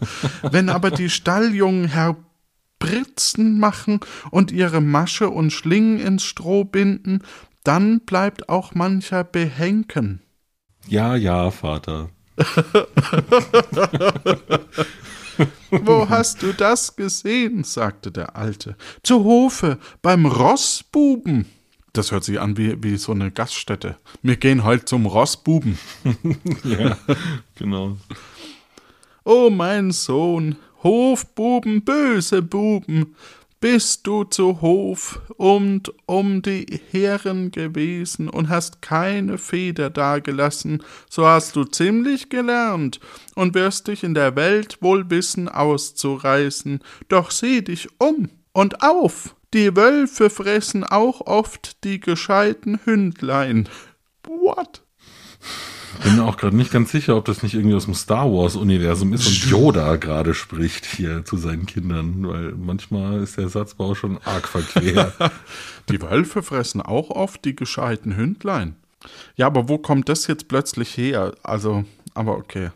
Wenn 0.50 0.68
aber 0.68 0.90
die 0.90 1.08
Stalljungen 1.08 1.88
Herbritzen 1.88 3.58
machen 3.58 4.00
und 4.30 4.52
ihre 4.52 4.80
Masche 4.80 5.30
und 5.30 5.50
Schlingen 5.50 5.98
ins 5.98 6.24
Stroh 6.24 6.64
binden, 6.64 7.22
dann 7.64 8.00
bleibt 8.00 8.48
auch 8.48 8.74
mancher 8.74 9.24
behenken. 9.24 10.22
Ja, 10.88 11.14
ja, 11.16 11.50
Vater. 11.50 12.10
Wo 15.70 16.08
hast 16.08 16.42
du 16.42 16.52
das 16.52 16.96
gesehen? 16.96 17.64
sagte 17.64 18.10
der 18.10 18.36
Alte. 18.36 18.76
Zu 19.02 19.24
Hofe, 19.24 19.78
beim 20.02 20.26
Rossbuben. 20.26 21.46
Das 21.92 22.10
hört 22.10 22.24
sich 22.24 22.40
an 22.40 22.56
wie, 22.56 22.82
wie 22.82 22.96
so 22.96 23.12
eine 23.12 23.30
Gaststätte. 23.30 23.96
Wir 24.22 24.36
gehen 24.36 24.64
heute 24.64 24.86
zum 24.86 25.06
Rossbuben. 25.06 25.78
ja, 26.64 26.96
genau. 27.54 27.98
Oh, 29.24 29.50
mein 29.50 29.92
Sohn, 29.92 30.56
Hofbuben, 30.82 31.84
böse 31.84 32.42
Buben, 32.42 33.14
bist 33.62 34.08
du 34.08 34.24
zu 34.24 34.60
Hof 34.60 35.20
und 35.36 35.94
um 36.06 36.42
die 36.42 36.80
Herren 36.90 37.52
gewesen 37.52 38.28
und 38.28 38.48
hast 38.48 38.82
keine 38.82 39.38
Feder 39.38 39.88
dagelassen, 39.88 40.82
so 41.08 41.28
hast 41.28 41.54
du 41.54 41.62
ziemlich 41.62 42.28
gelernt 42.28 42.98
und 43.36 43.54
wirst 43.54 43.86
dich 43.86 44.02
in 44.02 44.14
der 44.14 44.34
Welt 44.34 44.78
wohl 44.82 45.08
wissen 45.10 45.48
auszureißen. 45.48 46.80
Doch 47.06 47.30
sieh 47.30 47.62
dich 47.62 47.88
um 47.98 48.30
und 48.52 48.82
auf! 48.82 49.36
Die 49.54 49.76
Wölfe 49.76 50.28
fressen 50.28 50.82
auch 50.82 51.20
oft 51.20 51.84
die 51.84 52.00
gescheiten 52.00 52.80
Hündlein. 52.84 53.68
What? 54.26 54.82
Bin 56.02 56.16
mir 56.16 56.24
auch 56.24 56.36
gerade 56.36 56.56
nicht 56.56 56.72
ganz 56.72 56.90
sicher, 56.90 57.16
ob 57.16 57.24
das 57.24 57.42
nicht 57.42 57.54
irgendwie 57.54 57.74
aus 57.74 57.84
dem 57.84 57.94
Star 57.94 58.30
Wars-Universum 58.32 59.12
ist 59.12 59.26
und 59.26 59.50
Yoda 59.50 59.96
gerade 59.96 60.34
spricht 60.34 60.84
hier 60.84 61.24
zu 61.24 61.36
seinen 61.36 61.66
Kindern, 61.66 62.26
weil 62.28 62.52
manchmal 62.52 63.22
ist 63.22 63.38
der 63.38 63.48
Satzbau 63.48 63.94
schon 63.94 64.18
arg 64.24 64.48
verquer. 64.48 65.12
die 65.88 66.00
Wölfe 66.00 66.42
fressen 66.42 66.80
auch 66.80 67.10
oft 67.10 67.44
die 67.44 67.56
gescheiten 67.56 68.16
Hündlein. 68.16 68.76
Ja, 69.36 69.46
aber 69.46 69.68
wo 69.68 69.78
kommt 69.78 70.08
das 70.08 70.26
jetzt 70.26 70.48
plötzlich 70.48 70.96
her? 70.96 71.34
Also, 71.42 71.84
aber 72.14 72.36
okay. 72.36 72.70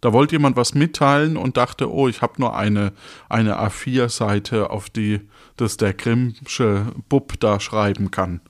Da 0.00 0.12
wollte 0.12 0.34
jemand 0.34 0.56
was 0.56 0.74
mitteilen 0.74 1.36
und 1.36 1.56
dachte, 1.56 1.90
oh, 1.90 2.06
ich 2.06 2.22
habe 2.22 2.34
nur 2.38 2.54
eine, 2.56 2.92
eine 3.28 3.58
A4-Seite, 3.58 4.70
auf 4.70 4.90
die 4.90 5.20
das 5.56 5.78
der 5.78 5.94
Grimmsche 5.94 6.92
Bub 7.08 7.40
da 7.40 7.60
schreiben 7.60 8.10
kann. 8.10 8.40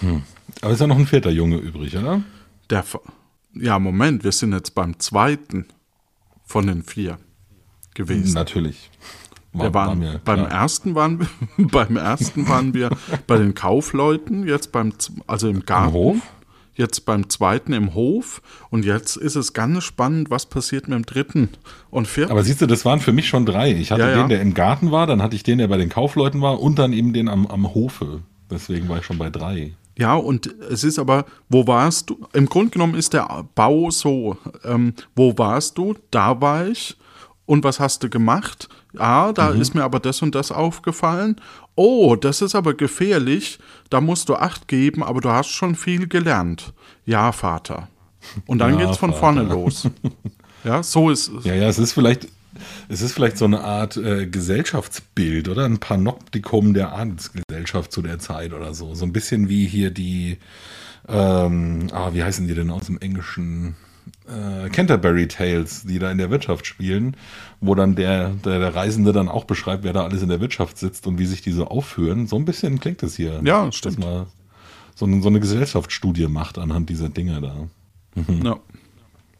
hm. 0.00 0.22
Aber 0.64 0.72
ist 0.72 0.80
ja 0.80 0.86
noch 0.86 0.98
ein 0.98 1.06
vierter 1.06 1.30
Junge 1.30 1.58
übrig, 1.58 1.94
oder? 1.94 2.22
Der, 2.70 2.84
ja, 3.54 3.78
Moment, 3.78 4.24
wir 4.24 4.32
sind 4.32 4.54
jetzt 4.54 4.74
beim 4.74 4.98
zweiten 4.98 5.66
von 6.42 6.66
den 6.66 6.82
vier 6.82 7.18
gewesen. 7.92 8.32
Natürlich. 8.32 8.90
War, 9.52 9.66
wir 9.66 9.74
waren, 9.74 10.00
wir, 10.00 10.20
beim 10.24 10.46
ersten 10.46 10.94
waren 10.94 11.20
wir, 11.20 11.28
beim 11.68 11.98
ersten 11.98 12.48
waren 12.48 12.72
wir 12.72 12.88
bei 13.26 13.36
den 13.36 13.54
Kaufleuten, 13.54 14.46
jetzt 14.46 14.72
beim, 14.72 14.94
also 15.26 15.50
im 15.50 15.66
Garten. 15.66 15.88
Im 15.88 15.94
Hof? 15.94 16.16
Jetzt 16.76 17.04
beim 17.04 17.28
zweiten 17.28 17.72
im 17.72 17.94
Hof 17.94 18.40
und 18.70 18.84
jetzt 18.84 19.16
ist 19.16 19.36
es 19.36 19.52
ganz 19.52 19.84
spannend, 19.84 20.30
was 20.30 20.46
passiert 20.46 20.88
mit 20.88 20.96
dem 20.96 21.06
dritten 21.06 21.50
und 21.90 22.08
vierten. 22.08 22.32
Aber 22.32 22.42
siehst 22.42 22.62
du, 22.62 22.66
das 22.66 22.84
waren 22.84 22.98
für 22.98 23.12
mich 23.12 23.28
schon 23.28 23.46
drei. 23.46 23.70
Ich 23.70 23.92
hatte 23.92 24.02
ja, 24.02 24.10
ja. 24.10 24.16
den, 24.16 24.28
der 24.30 24.40
im 24.40 24.54
Garten 24.54 24.90
war, 24.90 25.06
dann 25.06 25.22
hatte 25.22 25.36
ich 25.36 25.44
den, 25.44 25.58
der 25.58 25.68
bei 25.68 25.76
den 25.76 25.90
Kaufleuten 25.90 26.40
war 26.40 26.60
und 26.60 26.78
dann 26.78 26.92
eben 26.94 27.12
den 27.12 27.28
am, 27.28 27.46
am 27.46 27.74
Hofe. 27.74 28.22
Deswegen 28.50 28.88
war 28.88 28.98
ich 28.98 29.04
schon 29.04 29.18
bei 29.18 29.30
drei. 29.30 29.74
Ja, 29.96 30.14
und 30.16 30.46
es 30.70 30.82
ist 30.82 30.98
aber, 30.98 31.24
wo 31.48 31.66
warst 31.66 32.10
du? 32.10 32.26
Im 32.32 32.46
Grunde 32.46 32.70
genommen 32.70 32.94
ist 32.94 33.12
der 33.12 33.44
Bau 33.54 33.90
so, 33.90 34.36
ähm, 34.64 34.94
wo 35.14 35.36
warst 35.38 35.78
du? 35.78 35.94
Da 36.10 36.40
war 36.40 36.66
ich. 36.66 36.96
Und 37.46 37.62
was 37.62 37.78
hast 37.78 38.02
du 38.02 38.08
gemacht? 38.08 38.68
Ah, 38.96 39.32
da 39.32 39.50
mhm. 39.50 39.60
ist 39.60 39.74
mir 39.74 39.84
aber 39.84 40.00
das 40.00 40.22
und 40.22 40.34
das 40.34 40.50
aufgefallen. 40.50 41.36
Oh, 41.74 42.16
das 42.16 42.42
ist 42.42 42.54
aber 42.54 42.74
gefährlich. 42.74 43.58
Da 43.90 44.00
musst 44.00 44.28
du 44.28 44.34
Acht 44.34 44.66
geben, 44.66 45.02
aber 45.02 45.20
du 45.20 45.28
hast 45.28 45.48
schon 45.48 45.74
viel 45.74 46.08
gelernt. 46.08 46.72
Ja, 47.04 47.32
Vater. 47.32 47.88
Und 48.46 48.58
dann 48.58 48.78
ja, 48.78 48.86
geht's 48.86 48.98
von 48.98 49.10
Vater. 49.10 49.20
vorne 49.20 49.42
los. 49.42 49.88
Ja, 50.64 50.82
so 50.82 51.10
ist 51.10 51.28
es. 51.28 51.44
Ja, 51.44 51.54
ja, 51.54 51.68
es 51.68 51.78
ist 51.78 51.92
vielleicht, 51.92 52.26
es 52.88 53.00
ist 53.02 53.12
vielleicht 53.12 53.38
so 53.38 53.44
eine 53.44 53.60
Art 53.62 53.96
äh, 53.96 54.26
Gesellschaftsbild 54.26 55.48
oder 55.48 55.64
ein 55.64 55.78
Panoptikum 55.78 56.74
der 56.74 56.92
Adelsgesellschaft 56.94 57.92
zu 57.92 58.02
der 58.02 58.18
Zeit 58.18 58.52
oder 58.52 58.74
so. 58.74 58.94
So 58.94 59.04
ein 59.04 59.12
bisschen 59.12 59.48
wie 59.48 59.66
hier 59.66 59.90
die, 59.90 60.38
ähm, 61.08 61.88
ah, 61.92 62.10
wie 62.12 62.22
heißen 62.22 62.46
die 62.46 62.54
denn 62.54 62.70
aus 62.70 62.86
dem 62.86 62.98
Englischen? 62.98 63.76
äh, 64.26 64.68
Canterbury 64.70 65.28
Tales, 65.28 65.84
die 65.84 65.98
da 65.98 66.10
in 66.10 66.18
der 66.18 66.30
Wirtschaft 66.30 66.66
spielen, 66.66 67.16
wo 67.60 67.74
dann 67.74 67.94
der, 67.94 68.30
der, 68.44 68.58
der 68.58 68.74
Reisende 68.74 69.12
dann 69.12 69.28
auch 69.28 69.44
beschreibt, 69.44 69.82
wer 69.82 69.92
da 69.94 70.04
alles 70.04 70.20
in 70.22 70.28
der 70.28 70.40
Wirtschaft 70.40 70.76
sitzt 70.78 71.06
und 71.06 71.18
wie 71.18 71.24
sich 71.26 71.40
die 71.42 71.52
so 71.52 71.66
aufführen. 71.66 72.26
So 72.26 72.36
ein 72.36 72.44
bisschen 72.44 72.80
klingt 72.80 73.02
es 73.02 73.16
hier. 73.16 73.40
Ja, 73.44 73.70
stimmt. 73.72 73.98
Dass 73.98 74.04
man 74.04 74.26
so, 74.94 75.06
eine- 75.06 75.22
so 75.22 75.28
eine 75.28 75.40
Gesellschaftsstudie 75.40 76.26
macht 76.28 76.58
anhand 76.58 76.88
dieser 76.90 77.08
Dinger 77.08 77.40
da. 77.40 77.54
Ja. 78.42 78.58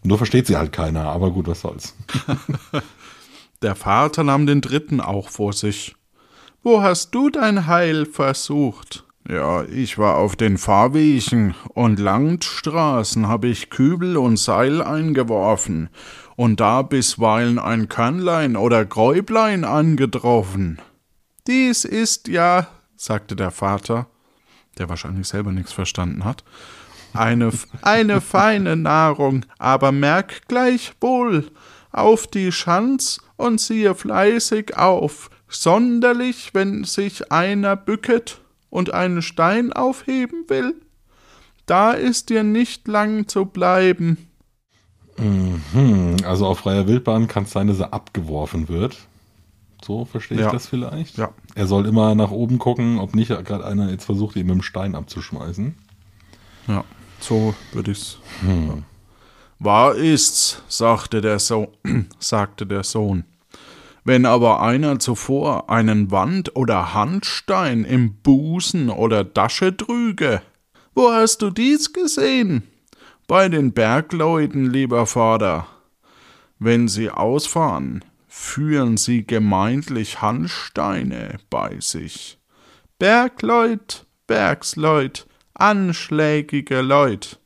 Nur 0.05 0.19
versteht 0.19 0.47
sie 0.47 0.57
halt 0.57 0.71
keiner, 0.71 1.05
aber 1.05 1.31
gut, 1.31 1.49
was 1.49 1.63
soll's. 1.63 1.95
Der 3.63 3.75
Vater 3.75 4.23
nahm 4.23 4.47
den 4.47 4.61
dritten 4.61 5.01
auch 5.01 5.31
vor 5.31 5.55
sich. 5.55 5.97
Wo 6.63 6.83
hast 6.83 7.15
du 7.15 7.31
dein 7.31 7.67
Heil 7.67 8.05
versucht? 8.05 9.05
Ja, 9.27 9.65
ich 9.65 9.97
war 9.97 10.19
auf 10.19 10.37
den 10.37 10.59
Fahrwegen 10.59 11.55
und 11.73 11.99
Landstraßen 11.99 13.27
habe 13.27 13.49
ich 13.49 13.71
Kübel 13.71 14.19
und 14.19 14.39
Seil 14.39 14.83
eingeworfen 14.83 15.89
und 16.37 16.61
da 16.61 16.83
bisweilen 16.83 17.59
ein 17.59 17.89
Körnlein 17.89 18.57
oder 18.57 18.85
Gräublein 18.85 19.65
angetroffen. 19.65 20.79
Dies 21.47 21.87
ist 21.87 22.29
ja, 22.29 22.67
sagte 22.97 23.35
der 23.35 23.51
Vater, 23.51 24.09
der 24.77 24.91
wahrscheinlich 24.91 25.29
selber 25.29 25.53
nichts 25.53 25.73
verstanden 25.73 26.25
hat, 26.25 26.45
eine, 27.15 27.51
eine 27.83 28.21
feine 28.21 28.77
Nahrung, 28.77 29.47
aber 29.59 29.93
merk 29.93 30.49
gleichwohl 30.49 31.51
auf 31.93 32.27
die 32.27 32.53
Schanz 32.53 33.21
und 33.37 33.61
siehe 33.61 33.95
fleißig 33.95 34.77
auf, 34.77 35.31
sonderlich, 35.49 36.51
wenn 36.53 36.85
sich 36.85 37.31
einer 37.31 37.77
bücket 37.77 38.41
und 38.71 38.93
einen 38.93 39.23
Stein 39.23 39.73
aufheben 39.73 40.45
will, 40.49 40.75
da 41.67 41.93
ist 41.93 42.29
dir 42.31 42.43
nicht 42.43 42.89
lang 42.89 43.29
zu 43.29 43.47
bleiben. 43.47 44.19
Hm, 45.17 46.17
also 46.25 46.47
auf 46.47 46.59
freier 46.59 46.87
Wildbahn 46.89 47.29
kann 47.29 47.45
es 47.45 47.53
sein, 47.53 47.69
dass 47.69 47.79
er 47.81 47.95
abgeworfen 47.95 48.69
wird. 48.69 48.99
So 49.85 50.05
verstehe 50.07 50.39
ich 50.39 50.45
Ja. 50.45 50.51
das 50.51 50.67
vielleicht. 50.67 51.17
Ja. 51.19 51.31
Er 51.55 51.67
soll 51.67 51.87
immer 51.87 52.15
nach 52.15 52.31
oben 52.31 52.59
gucken, 52.59 52.99
ob 52.99 53.15
nicht 53.15 53.29
gerade 53.29 53.65
einer 53.65 53.91
jetzt 53.91 54.05
versucht, 54.05 54.35
ihn 54.37 54.47
mit 54.47 54.57
dem 54.57 54.63
Stein 54.63 54.95
abzuschmeißen. 54.95 55.75
Ja, 56.67 56.85
so 57.25 57.55
würde 57.73 57.93
ich's. 57.93 58.19
Wahr 59.59 59.95
ist's, 59.95 60.63
sagte 60.69 61.21
der, 61.21 61.39
so 61.39 61.73
sagte 62.19 62.67
der 62.67 62.83
Sohn. 62.83 63.25
Wenn 64.05 64.27
aber 64.27 64.61
einer 64.61 64.99
zuvor 64.99 65.71
einen 65.71 66.11
Wand- 66.11 66.55
oder 66.55 66.93
Handstein 66.93 67.85
im 67.85 68.17
Busen 68.17 68.91
oder 68.91 69.33
Tasche 69.33 69.75
trüge, 69.75 70.43
wo 70.95 71.11
hast 71.11 71.41
du 71.41 71.51
dies 71.51 71.93
gesehen? 71.93 72.65
Bei 73.27 73.49
den 73.49 73.73
Bergleuten, 73.73 74.67
lieber 74.71 75.07
Vater. 75.07 75.67
Wenn 76.59 76.89
sie 76.89 77.11
ausfahren, 77.11 78.05
führen 78.29 78.99
sie 78.99 79.27
gemeintlich 79.27 80.21
Handsteine 80.21 81.39
bei 81.49 81.79
sich. 81.81 82.39
Bergleut, 82.99 84.05
Bergsleut, 84.27 85.27
anschlägige 85.55 86.81
Leut. 86.81 87.39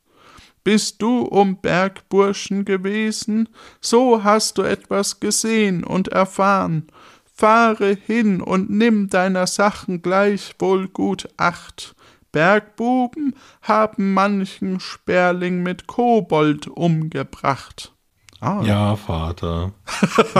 Bist 0.64 1.00
du 1.00 1.22
um 1.22 1.60
Bergburschen 1.60 2.64
gewesen, 2.64 3.48
so 3.80 4.24
hast 4.24 4.58
du 4.58 4.62
etwas 4.62 5.20
gesehen 5.20 5.84
und 5.84 6.08
erfahren. 6.08 6.88
Fahre 7.34 7.96
hin 8.06 8.40
und 8.42 8.68
nimm 8.68 9.08
deiner 9.08 9.46
Sachen 9.46 10.02
gleichwohl 10.02 10.88
gut 10.88 11.28
Acht. 11.36 11.94
Bergbuben 12.32 13.34
haben 13.62 14.12
manchen 14.12 14.80
Sperling 14.80 15.62
mit 15.62 15.86
Kobold 15.86 16.66
umgebracht. 16.66 17.92
Ah, 18.40 18.60
Ja, 18.62 18.96
Vater. 18.96 19.72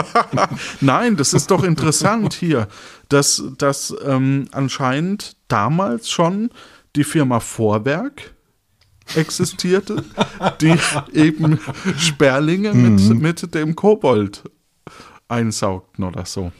Nein, 0.81 1.17
das 1.17 1.33
ist 1.33 1.51
doch 1.51 1.63
interessant 1.63 2.33
hier, 2.33 2.67
dass, 3.09 3.43
dass 3.57 3.93
ähm, 4.05 4.47
anscheinend 4.51 5.35
damals 5.47 6.09
schon 6.09 6.49
die 6.95 7.03
Firma 7.03 7.39
Vorwerk 7.39 8.33
existierte, 9.15 10.03
die 10.61 10.75
eben 11.13 11.59
Sperlinge 11.97 12.73
mit, 12.73 13.21
mit 13.21 13.55
dem 13.55 13.75
Kobold 13.75 14.43
einsaugten 15.27 16.03
oder 16.03 16.25
so. 16.25 16.51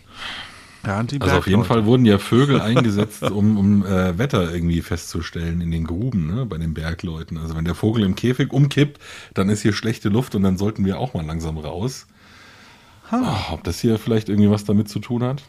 Ja, 0.85 0.99
Also 0.99 1.35
auf 1.35 1.47
jeden. 1.47 1.65
Fall 1.65 1.85
wurden 1.85 2.05
ja 2.05 2.17
Vögel 2.17 2.61
eingesetzt, 2.61 3.23
um, 3.23 3.57
um 3.57 3.85
äh, 3.85 4.17
Wetter 4.17 4.53
irgendwie 4.53 4.81
festzustellen 4.81 5.59
in 5.59 5.71
den 5.71 5.83
Gruben, 5.85 6.33
ne, 6.33 6.45
bei 6.45 6.57
den 6.57 6.73
Bergleuten. 6.73 7.37
Also 7.37 7.55
wenn 7.55 7.65
der 7.65 7.75
Vogel 7.75 8.03
im 8.03 8.15
Käfig 8.15 8.53
umkippt, 8.53 8.99
dann 9.33 9.49
ist 9.49 9.61
hier 9.61 9.73
schlechte 9.73 10.09
Luft 10.09 10.35
und 10.35 10.43
dann 10.43 10.57
sollten 10.57 10.85
wir 10.85 10.99
auch 10.99 11.13
mal 11.13 11.25
langsam 11.25 11.57
raus. 11.57 12.07
Ah, 13.11 13.51
ob 13.51 13.63
das 13.63 13.79
hier 13.79 13.97
vielleicht 13.97 14.29
irgendwie 14.29 14.51
was 14.51 14.63
damit 14.63 14.87
zu 14.87 14.99
tun 14.99 15.23
hat? 15.23 15.43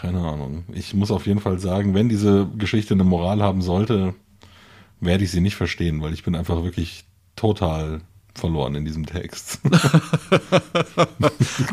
Keine 0.00 0.20
Ahnung. 0.20 0.64
Ich 0.72 0.94
muss 0.94 1.10
auf 1.10 1.26
jeden 1.26 1.40
Fall 1.40 1.58
sagen, 1.58 1.92
wenn 1.94 2.08
diese 2.08 2.48
Geschichte 2.56 2.94
eine 2.94 3.04
Moral 3.04 3.42
haben 3.42 3.62
sollte, 3.62 4.14
werde 5.00 5.24
ich 5.24 5.32
sie 5.32 5.40
nicht 5.40 5.56
verstehen, 5.56 6.02
weil 6.02 6.12
ich 6.12 6.22
bin 6.22 6.36
einfach 6.36 6.62
wirklich 6.62 7.04
total 7.34 8.00
verloren 8.34 8.76
in 8.76 8.84
diesem 8.84 9.06
Text. 9.06 9.60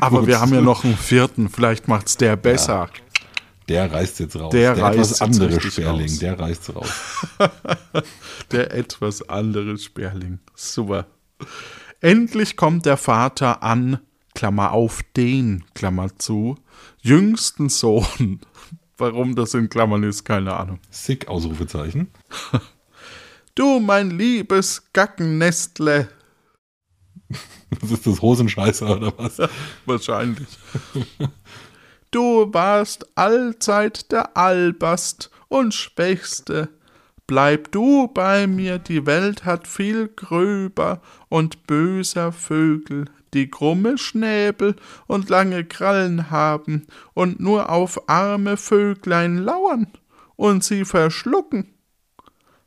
Aber 0.01 0.25
wir 0.25 0.41
haben 0.41 0.53
ja 0.53 0.61
noch 0.61 0.83
einen 0.83 0.97
vierten, 0.97 1.49
vielleicht 1.49 1.88
macht's 1.88 2.17
der 2.17 2.35
besser. 2.35 2.89
Der 3.69 3.91
reißt 3.91 4.19
jetzt 4.19 4.35
raus. 4.35 4.51
Der 4.51 4.77
reißt 4.77 4.97
etwas 4.97 5.21
andere 5.21 5.61
Sperling, 5.61 6.07
raus. 6.07 6.19
der 6.19 6.39
reißt 6.39 6.75
raus. 6.75 7.27
Der 8.51 8.71
etwas 8.71 9.27
andere 9.27 9.77
Sperling. 9.79 10.39
Super. 10.53 11.07
Endlich 11.99 12.55
kommt 12.57 12.85
der 12.85 12.97
Vater 12.97 13.63
an, 13.63 13.99
Klammer 14.35 14.71
auf 14.71 15.01
den, 15.15 15.63
Klammer 15.73 16.15
zu, 16.19 16.57
jüngsten 17.01 17.69
Sohn. 17.69 18.41
Warum 18.97 19.35
das 19.35 19.53
in 19.53 19.69
Klammern 19.69 20.03
ist, 20.03 20.23
keine 20.23 20.55
Ahnung. 20.55 20.79
Sick, 20.89 21.27
Ausrufezeichen. 21.27 22.09
Du, 23.57 23.79
mein 23.79 24.11
liebes 24.11 24.83
Gackennestle. 24.91 26.09
Was 27.79 27.91
ist 27.91 28.05
das, 28.05 28.21
Hosenscheißer 28.21 28.97
oder 28.97 29.13
was? 29.17 29.39
Wahrscheinlich. 29.85 30.47
Du 32.11 32.53
warst 32.53 33.17
allzeit 33.17 34.11
der 34.11 34.35
Albast 34.35 35.31
und 35.47 35.73
Schwächste. 35.73 36.67
Bleib 37.27 37.71
du 37.71 38.07
bei 38.07 38.45
mir, 38.45 38.77
die 38.77 39.05
Welt 39.05 39.45
hat 39.45 39.67
viel 39.67 40.09
gröber 40.09 41.01
und 41.29 41.65
böser 41.65 42.31
Vögel, 42.31 43.05
die 43.35 43.51
krumme 43.51 43.99
Schnäbel 43.99 44.75
und 45.05 45.29
lange 45.29 45.63
Krallen 45.63 46.31
haben 46.31 46.87
und 47.13 47.39
nur 47.39 47.69
auf 47.69 48.09
arme 48.09 48.57
Vöglein 48.57 49.37
lauern 49.37 49.87
und 50.35 50.63
sie 50.63 50.85
verschlucken. 50.85 51.69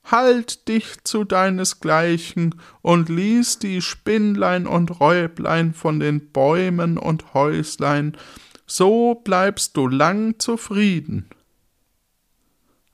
Halt 0.05 0.69
dich 0.69 1.05
zu 1.05 1.25
deinesgleichen 1.25 2.55
und 2.81 3.09
lies 3.09 3.59
die 3.59 3.83
Spinnlein 3.83 4.67
und 4.67 5.01
Räublein 5.01 5.75
von 5.75 6.01
den 6.01 6.31
Bäumen 6.31 6.97
und 6.97 7.35
Häuslein, 7.35 8.17
so 8.67 9.17
bleibst 9.17 9.77
du 9.77 9.89
lang 9.89 10.39
zufrieden. 10.39 11.29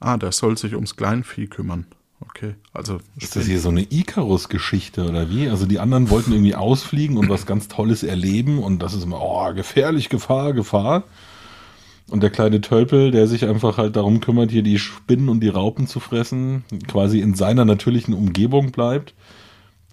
Ah, 0.01 0.17
der 0.17 0.33
soll 0.33 0.59
sich 0.59 0.75
ums 0.75 0.97
Kleinvieh 0.97 1.47
kümmern. 1.47 1.87
Okay, 2.21 2.55
also 2.73 2.99
Ist 3.21 3.37
das 3.37 3.47
hier 3.47 3.61
so 3.61 3.69
eine 3.69 3.83
Icarus-Geschichte 3.83 5.09
oder 5.09 5.29
wie? 5.31 5.49
Also 5.49 5.67
die 5.67 5.79
anderen 5.79 6.11
wollten 6.11 6.33
irgendwie 6.33 6.55
ausfliegen 6.55 7.17
und 7.17 7.29
was 7.29 7.47
ganz 7.47 7.69
Tolles 7.69 8.03
erleben 8.03 8.59
und 8.59 8.83
das 8.83 8.95
ist 8.95 9.05
immer, 9.05 9.21
oh, 9.21 9.53
gefährlich, 9.53 10.09
Gefahr, 10.09 10.53
Gefahr. 10.53 11.05
Und 12.11 12.23
der 12.23 12.31
kleine 12.31 12.61
Tölpel, 12.61 13.11
der 13.11 13.27
sich 13.27 13.47
einfach 13.47 13.79
halt 13.79 13.97
darum 13.97 14.21
kümmert, 14.21 14.51
hier 14.51 14.63
die 14.63 14.79
Spinnen 14.79 15.29
und 15.29 15.41
die 15.41 15.49
Raupen 15.49 15.87
zu 15.87 16.01
fressen, 16.01 16.65
quasi 16.87 17.21
in 17.21 17.35
seiner 17.35 17.65
natürlichen 17.65 18.15
Umgebung 18.15 18.73
bleibt, 18.73 19.15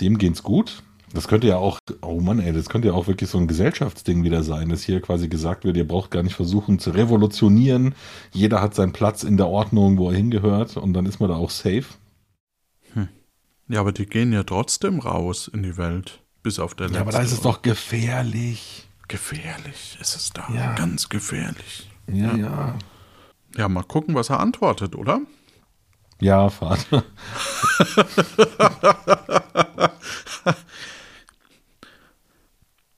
dem 0.01 0.17
geht's 0.17 0.43
gut. 0.43 0.83
Das 1.13 1.27
könnte 1.27 1.47
ja 1.47 1.57
auch, 1.57 1.79
oh 2.01 2.21
Mann, 2.21 2.39
ey, 2.39 2.53
das 2.53 2.69
könnte 2.69 2.89
ja 2.89 2.93
auch 2.93 3.07
wirklich 3.07 3.29
so 3.29 3.37
ein 3.37 3.47
Gesellschaftsding 3.47 4.23
wieder 4.23 4.43
sein, 4.43 4.69
dass 4.69 4.83
hier 4.83 5.01
quasi 5.01 5.27
gesagt 5.27 5.65
wird, 5.65 5.75
ihr 5.75 5.87
braucht 5.87 6.11
gar 6.11 6.23
nicht 6.23 6.35
versuchen 6.35 6.79
zu 6.79 6.91
revolutionieren. 6.91 7.95
Jeder 8.31 8.61
hat 8.61 8.75
seinen 8.75 8.93
Platz 8.93 9.23
in 9.23 9.35
der 9.35 9.47
Ordnung, 9.47 9.97
wo 9.97 10.09
er 10.09 10.15
hingehört 10.15 10.77
und 10.77 10.93
dann 10.93 11.05
ist 11.05 11.19
man 11.19 11.29
da 11.29 11.35
auch 11.35 11.49
safe. 11.49 11.85
Ja, 13.71 13.79
aber 13.79 13.93
die 13.93 14.05
gehen 14.05 14.33
ja 14.33 14.43
trotzdem 14.43 14.99
raus 14.99 15.47
in 15.47 15.63
die 15.63 15.77
Welt. 15.77 16.21
Bis 16.43 16.59
auf 16.59 16.75
der 16.75 16.87
letzte. 16.87 16.95
Ja, 16.97 17.01
aber 17.01 17.11
da 17.11 17.19
ist 17.21 17.31
es 17.31 17.41
doch 17.41 17.61
gefährlich. 17.61 18.89
gefährlich. 19.07 19.97
Ist 20.01 20.15
es 20.15 20.31
da. 20.31 20.47
Ja. 20.53 20.73
Ganz 20.75 21.07
gefährlich. 21.07 21.89
Ja, 22.07 22.35
ja. 22.35 22.75
Ja, 23.55 23.69
mal 23.69 23.83
gucken, 23.83 24.13
was 24.15 24.29
er 24.29 24.39
antwortet, 24.39 24.95
oder? 24.95 25.21
Ja, 26.19 26.49
Vater. 26.49 27.03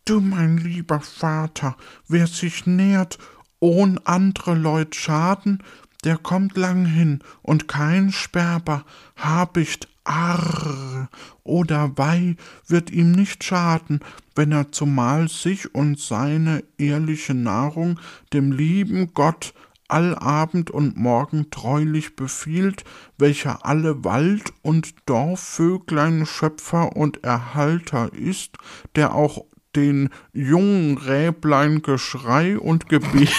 Du, 0.05 0.19
mein 0.19 0.57
lieber 0.57 0.99
Vater, 0.99 1.77
wer 2.09 2.27
sich 2.27 2.65
nährt, 2.65 3.19
ohn 3.62 4.01
andere 4.03 4.53
Leut 4.53 4.95
schaden, 4.95 5.63
der 6.03 6.17
kommt 6.17 6.57
lang 6.57 6.85
hin 6.85 7.19
und 7.41 7.67
kein 7.67 8.11
Sperber, 8.11 8.85
Habicht, 9.15 9.87
Arr. 10.03 11.09
Oder 11.43 11.97
Weih 11.97 12.35
wird 12.67 12.91
ihm 12.91 13.11
nicht 13.11 13.43
schaden, 13.43 13.99
wenn 14.35 14.51
er 14.51 14.71
zumal 14.71 15.29
sich 15.29 15.73
und 15.73 15.99
seine 15.99 16.63
ehrliche 16.77 17.33
Nahrung 17.33 17.99
dem 18.33 18.51
lieben 18.51 19.13
Gott 19.13 19.53
allabend 19.87 20.71
und 20.71 20.97
morgen 20.97 21.51
treulich 21.51 22.15
befiehlt, 22.15 22.83
welcher 23.17 23.65
alle 23.65 24.03
Wald- 24.03 24.53
und 24.61 24.95
Dorfvöglein 25.05 26.25
Schöpfer 26.25 26.95
und 26.95 27.23
Erhalter 27.23 28.11
ist, 28.13 28.57
der 28.95 29.13
auch 29.13 29.45
den 29.75 30.09
jungen 30.33 30.97
Räblein 30.97 31.81
Geschrei 31.81 32.57
und 32.57 32.89
Gebet. 32.89 33.31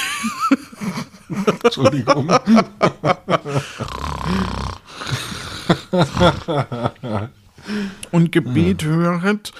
Entschuldigung. 1.62 2.30
und 8.10 8.32
Gebet 8.32 8.84
höret, 8.84 9.52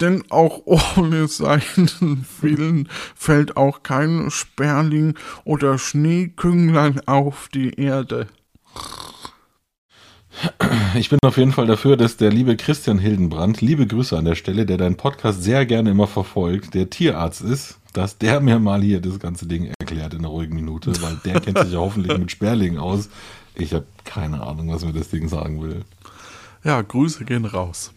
denn 0.00 0.24
auch 0.30 0.62
ohne 0.64 1.28
seinen 1.28 2.26
Willen 2.40 2.88
fällt 3.14 3.56
auch 3.56 3.82
kein 3.82 4.30
Sperling 4.30 5.14
oder 5.44 5.78
Schneekünglein 5.78 7.06
auf 7.06 7.48
die 7.48 7.74
Erde. 7.74 8.28
Ich 10.94 11.08
bin 11.08 11.18
auf 11.24 11.36
jeden 11.36 11.52
Fall 11.52 11.66
dafür, 11.66 11.96
dass 11.96 12.16
der 12.16 12.30
liebe 12.30 12.56
Christian 12.56 12.98
Hildenbrand, 12.98 13.60
liebe 13.60 13.86
Grüße 13.86 14.16
an 14.16 14.24
der 14.24 14.34
Stelle, 14.34 14.66
der 14.66 14.76
deinen 14.76 14.96
Podcast 14.96 15.42
sehr 15.42 15.66
gerne 15.66 15.90
immer 15.90 16.06
verfolgt, 16.06 16.74
der 16.74 16.90
Tierarzt 16.90 17.42
ist, 17.42 17.78
dass 17.92 18.18
der 18.18 18.40
mir 18.40 18.58
mal 18.58 18.82
hier 18.82 19.00
das 19.00 19.18
ganze 19.18 19.46
Ding 19.46 19.72
erklärt 19.78 20.14
in 20.14 20.20
einer 20.20 20.28
ruhigen 20.28 20.54
Minute, 20.54 20.92
weil 21.02 21.16
der 21.24 21.40
kennt 21.40 21.58
sich 21.58 21.72
ja 21.72 21.78
hoffentlich 21.80 22.16
mit 22.18 22.30
Sperlingen 22.30 22.78
aus. 22.78 23.08
Ich 23.54 23.74
habe 23.74 23.84
keine 24.04 24.42
Ahnung, 24.42 24.70
was 24.72 24.84
mir 24.84 24.92
das 24.92 25.10
Ding 25.10 25.28
sagen 25.28 25.62
will. 25.62 25.84
Ja, 26.64 26.80
Grüße 26.82 27.24
gehen 27.24 27.44
raus. 27.44 27.92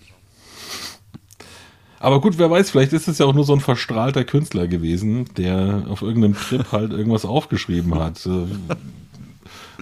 Aber 2.00 2.20
gut, 2.20 2.38
wer 2.38 2.52
weiß, 2.52 2.72
vielleicht 2.72 2.92
ist 2.92 3.08
es 3.08 3.20
ja 3.20 3.26
auch 3.26 3.34
nur 3.34 3.46
so 3.46 3.54
ein 3.54 3.62
verstrahlter 3.62 4.26
Künstler 4.26 4.68
gewesen, 4.68 5.26
der 5.38 5.86
auf 5.88 6.02
irgendeinem 6.02 6.36
Trip 6.36 6.72
halt 6.72 6.92
irgendwas 6.92 7.24
aufgeschrieben 7.24 7.96
hat. 7.96 8.28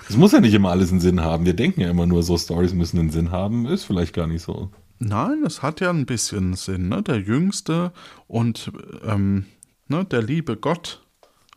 Es 0.09 0.17
muss 0.17 0.31
ja 0.33 0.39
nicht 0.41 0.53
immer 0.53 0.69
alles 0.71 0.91
einen 0.91 0.99
Sinn 0.99 1.21
haben. 1.21 1.45
Wir 1.45 1.53
denken 1.53 1.81
ja 1.81 1.89
immer 1.89 2.05
nur, 2.05 2.23
so 2.23 2.37
Stories 2.37 2.73
müssen 2.73 2.99
einen 2.99 3.09
Sinn 3.11 3.31
haben. 3.31 3.65
Ist 3.65 3.85
vielleicht 3.85 4.13
gar 4.13 4.27
nicht 4.27 4.41
so. 4.43 4.69
Nein, 4.99 5.43
es 5.45 5.61
hat 5.61 5.79
ja 5.79 5.89
ein 5.89 6.05
bisschen 6.05 6.53
Sinn. 6.55 6.89
Ne? 6.89 7.01
Der 7.01 7.19
Jüngste 7.19 7.91
und 8.27 8.71
ähm, 9.03 9.45
ne, 9.87 10.05
der 10.05 10.21
liebe 10.21 10.57
Gott, 10.57 11.01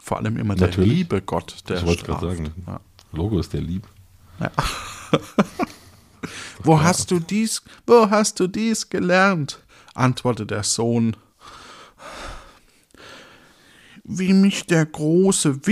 vor 0.00 0.18
allem 0.18 0.37
immer 0.37 0.54
der 0.54 0.68
Natürlich. 0.68 0.90
liebe 0.92 1.20
Gott, 1.20 1.57
der 1.68 1.78
ich 1.78 1.87
wollte 1.87 2.04
gerade 2.04 2.26
sagen, 2.28 2.52
Ja. 2.66 2.80
Logo 3.12 3.38
ist 3.38 3.52
der 3.52 3.61
lieb. 3.61 3.87
Wo 6.62 6.83
hast 6.83 7.11
du 7.11 7.20
dies, 7.20 7.62
wo 7.87 8.09
hast 8.11 8.40
du 8.40 8.46
dies 8.46 8.88
gelernt? 8.88 9.61
antwortete 9.94 10.46
der 10.46 10.62
Sohn. 10.64 11.16
Wie 14.02 14.33
mich 14.33 14.66
der 14.66 14.85
große 14.87 15.66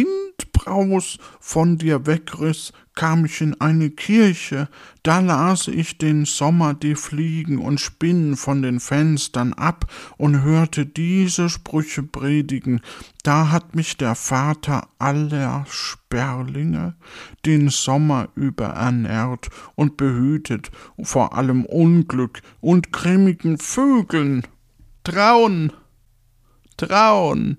Windbraus 0.67 1.19
von 1.41 1.79
dir 1.79 2.07
wegriss, 2.07 2.73
kam 2.95 3.25
ich 3.25 3.41
in 3.41 3.59
eine 3.61 3.91
Kirche, 3.91 4.69
da 5.03 5.21
las 5.21 5.67
ich 5.69 5.99
den 5.99 6.25
Sommer 6.25 6.75
die 6.75 6.95
Fliegen 6.95 7.59
und 7.59 7.81
Spinnen 7.81 8.37
von 8.37 8.63
den 8.63 8.81
Fenstern 8.81 9.55
ab 9.55 9.91
und 10.19 10.43
hörte 10.43 10.85
diese 10.85 11.49
Sprüche 11.49 12.03
predigen. 12.03 12.81
Da 13.23 13.51
hat 13.51 13.75
mich 13.75 13.97
der 13.97 14.15
Vater 14.15 14.89
aller 14.99 15.65
Sperlinge 15.69 16.97
den 17.47 17.71
Sommer 17.71 18.29
über 18.35 18.67
ernährt 18.67 19.49
und 19.75 19.97
behütet 19.97 20.71
vor 21.03 21.35
allem 21.35 21.65
Unglück 21.65 22.43
und 22.61 22.93
grimmigen 22.93 23.59
Vögeln. 23.59 24.43
Trauen, 25.03 25.73
trauen, 26.77 27.57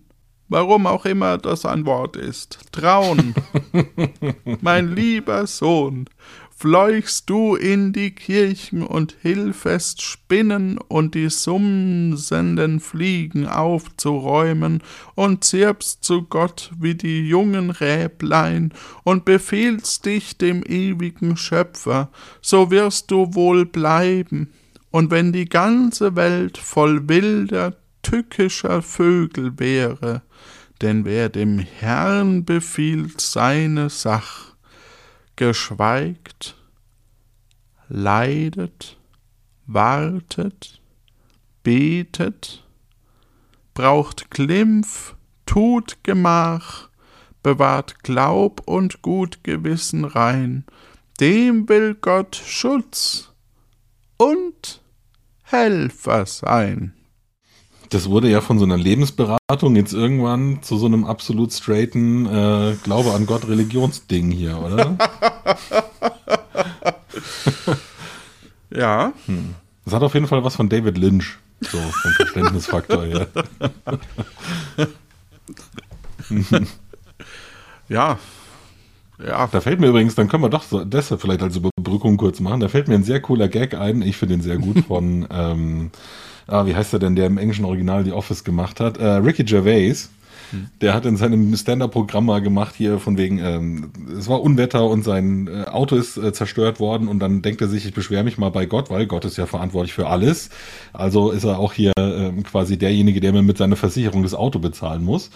warum 0.53 0.85
auch 0.85 1.05
immer 1.05 1.39
das 1.39 1.65
ein 1.65 1.87
Wort 1.87 2.15
ist. 2.15 2.59
Trauen, 2.71 3.33
mein 4.61 4.95
lieber 4.95 5.47
Sohn, 5.47 6.05
fleuchst 6.55 7.27
du 7.27 7.55
in 7.55 7.91
die 7.91 8.11
Kirchen 8.11 8.83
und 8.83 9.15
hilfest 9.23 10.03
Spinnen 10.03 10.77
und 10.77 11.15
die 11.15 11.31
sumsenden 11.31 12.79
Fliegen 12.79 13.47
aufzuräumen 13.47 14.83
und 15.15 15.43
zirpst 15.43 16.03
zu 16.03 16.21
Gott 16.21 16.71
wie 16.79 16.93
die 16.93 17.27
jungen 17.27 17.71
Räblein 17.71 18.73
und 19.03 19.25
befiehlst 19.25 20.05
dich 20.05 20.37
dem 20.37 20.61
ewigen 20.63 21.35
Schöpfer, 21.35 22.11
so 22.43 22.69
wirst 22.69 23.09
du 23.09 23.33
wohl 23.33 23.65
bleiben. 23.65 24.53
Und 24.91 25.09
wenn 25.09 25.33
die 25.33 25.49
ganze 25.49 26.15
Welt 26.15 26.59
voll 26.59 27.09
wilder, 27.09 27.75
tückischer 28.03 28.83
Vögel 28.83 29.57
wäre, 29.57 30.21
denn 30.81 31.05
wer 31.05 31.29
dem 31.29 31.59
Herrn 31.59 32.45
befiehlt 32.45 33.19
seine 33.19 33.89
Sach, 33.89 34.55
geschweigt, 35.35 36.55
leidet, 37.89 38.97
wartet, 39.65 40.81
betet, 41.63 42.63
braucht 43.73 44.29
Glimpf, 44.29 45.15
tut 45.45 46.03
Gemach, 46.03 46.89
bewahrt 47.41 48.03
Glaub 48.03 48.61
und 48.67 49.01
gut 49.01 49.43
Gewissen 49.43 50.05
rein, 50.05 50.65
dem 51.19 51.69
will 51.69 51.95
Gott 51.95 52.35
Schutz 52.35 53.31
und 54.17 54.81
Helfer 55.43 56.25
sein. 56.25 56.93
Das 57.93 58.09
wurde 58.09 58.27
ja 58.27 58.41
von 58.41 58.57
so 58.57 58.65
einer 58.65 58.77
Lebensberatung 58.77 59.75
jetzt 59.75 59.93
irgendwann 59.93 60.63
zu 60.63 60.77
so 60.77 60.87
einem 60.87 61.05
absolut 61.05 61.53
straighten 61.53 62.25
äh, 62.25 62.75
Glaube 62.83 63.13
an 63.13 63.27
Gott 63.27 63.47
Religionsding 63.47 64.31
hier, 64.31 64.59
oder? 64.59 64.97
Ja, 68.75 69.13
Das 69.85 69.93
hat 69.93 70.01
auf 70.01 70.15
jeden 70.15 70.25
Fall 70.25 70.43
was 70.43 70.55
von 70.55 70.67
David 70.67 70.97
Lynch, 70.97 71.37
so 71.61 71.77
vom 71.77 72.11
Verständnisfaktor 72.13 73.03
her. 73.05 73.27
ja, 77.89 78.17
ja, 79.23 79.47
Da 79.47 79.61
fällt 79.61 79.79
mir 79.79 79.87
übrigens, 79.87 80.15
dann 80.15 80.27
können 80.27 80.41
wir 80.43 80.49
doch 80.49 80.63
so, 80.63 80.83
das 80.83 81.13
vielleicht 81.19 81.43
als 81.43 81.55
Überbrückung 81.55 82.17
kurz 82.17 82.39
machen. 82.39 82.59
Da 82.59 82.67
fällt 82.67 82.87
mir 82.87 82.95
ein 82.95 83.03
sehr 83.03 83.21
cooler 83.21 83.47
Gag 83.47 83.75
ein. 83.75 84.01
Ich 84.01 84.17
finde 84.17 84.35
den 84.35 84.41
sehr 84.41 84.57
gut 84.57 84.79
von, 84.87 85.27
ähm, 85.29 85.91
ah, 86.47 86.65
wie 86.65 86.75
heißt 86.75 86.93
er 86.93 86.99
denn, 86.99 87.15
der 87.15 87.27
im 87.27 87.37
englischen 87.37 87.65
Original 87.65 88.03
The 88.03 88.11
Office 88.11 88.43
gemacht 88.43 88.79
hat? 88.79 88.97
Äh, 88.97 89.05
Ricky 89.05 89.43
Gervais. 89.43 90.09
Der 90.81 90.93
hat 90.93 91.05
in 91.05 91.17
seinem 91.17 91.55
Stand-Up-Programm 91.55 92.25
mal 92.25 92.41
gemacht 92.41 92.75
hier 92.77 92.99
von 92.99 93.17
wegen, 93.17 93.39
ähm, 93.39 93.91
es 94.17 94.27
war 94.27 94.41
Unwetter 94.41 94.85
und 94.85 95.03
sein 95.03 95.47
äh, 95.47 95.63
Auto 95.63 95.95
ist 95.95 96.17
äh, 96.17 96.31
zerstört 96.31 96.79
worden 96.79 97.07
und 97.07 97.19
dann 97.19 97.41
denkt 97.41 97.61
er 97.61 97.67
sich, 97.67 97.85
ich 97.85 97.93
beschwere 97.93 98.23
mich 98.23 98.37
mal 98.37 98.49
bei 98.49 98.65
Gott, 98.65 98.89
weil 98.89 99.07
Gott 99.07 99.25
ist 99.25 99.37
ja 99.37 99.45
verantwortlich 99.45 99.93
für 99.93 100.07
alles. 100.07 100.49
Also 100.91 101.31
ist 101.31 101.43
er 101.43 101.59
auch 101.59 101.73
hier 101.73 101.91
ähm, 101.97 102.43
quasi 102.43 102.77
derjenige, 102.77 103.19
der 103.19 103.33
mir 103.33 103.41
mit 103.41 103.57
seiner 103.57 103.75
Versicherung 103.75 104.21
das 104.21 104.35
Auto 104.35 104.59
bezahlen 104.59 105.03
muss. 105.03 105.31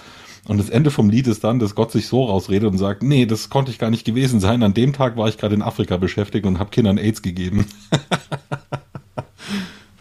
Und 0.47 0.59
das 0.59 0.69
Ende 0.69 0.91
vom 0.91 1.09
Lied 1.09 1.27
ist 1.27 1.43
dann, 1.43 1.59
dass 1.59 1.75
Gott 1.75 1.91
sich 1.91 2.07
so 2.07 2.23
rausredet 2.23 2.69
und 2.69 2.77
sagt, 2.77 3.03
nee, 3.03 3.25
das 3.25 3.49
konnte 3.49 3.71
ich 3.71 3.79
gar 3.79 3.89
nicht 3.89 4.05
gewesen 4.05 4.39
sein. 4.39 4.63
An 4.63 4.73
dem 4.73 4.93
Tag 4.93 5.17
war 5.17 5.27
ich 5.27 5.37
gerade 5.37 5.55
in 5.55 5.61
Afrika 5.61 5.97
beschäftigt 5.97 6.45
und 6.45 6.59
habe 6.59 6.69
Kindern 6.69 6.97
AIDS 6.97 7.21
gegeben. 7.21 7.65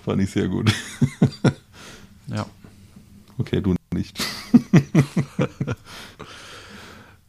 Fand 0.07 0.23
ich 0.23 0.31
sehr 0.31 0.47
gut. 0.47 0.73
ja. 2.29 2.47
Okay, 3.39 3.61
du 3.61 3.75
nicht. 3.93 4.17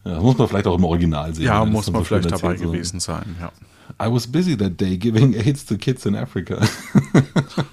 ja, 0.06 0.20
muss 0.22 0.38
man 0.38 0.48
vielleicht 0.48 0.68
auch 0.68 0.78
im 0.78 0.84
Original 0.84 1.34
sehen. 1.34 1.46
Ja, 1.46 1.66
muss 1.66 1.90
man 1.90 2.02
so 2.02 2.06
vielleicht 2.06 2.26
dabei 2.26 2.52
erzählt, 2.52 2.60
so. 2.60 2.72
gewesen 2.72 3.00
sein, 3.00 3.36
ja. 3.40 3.52
I 4.00 4.12
was 4.14 4.28
busy 4.28 4.56
that 4.56 4.80
day 4.80 4.96
giving 4.96 5.34
AIDS 5.34 5.66
to 5.66 5.76
kids 5.76 6.06
in 6.06 6.16
Africa. 6.16 6.62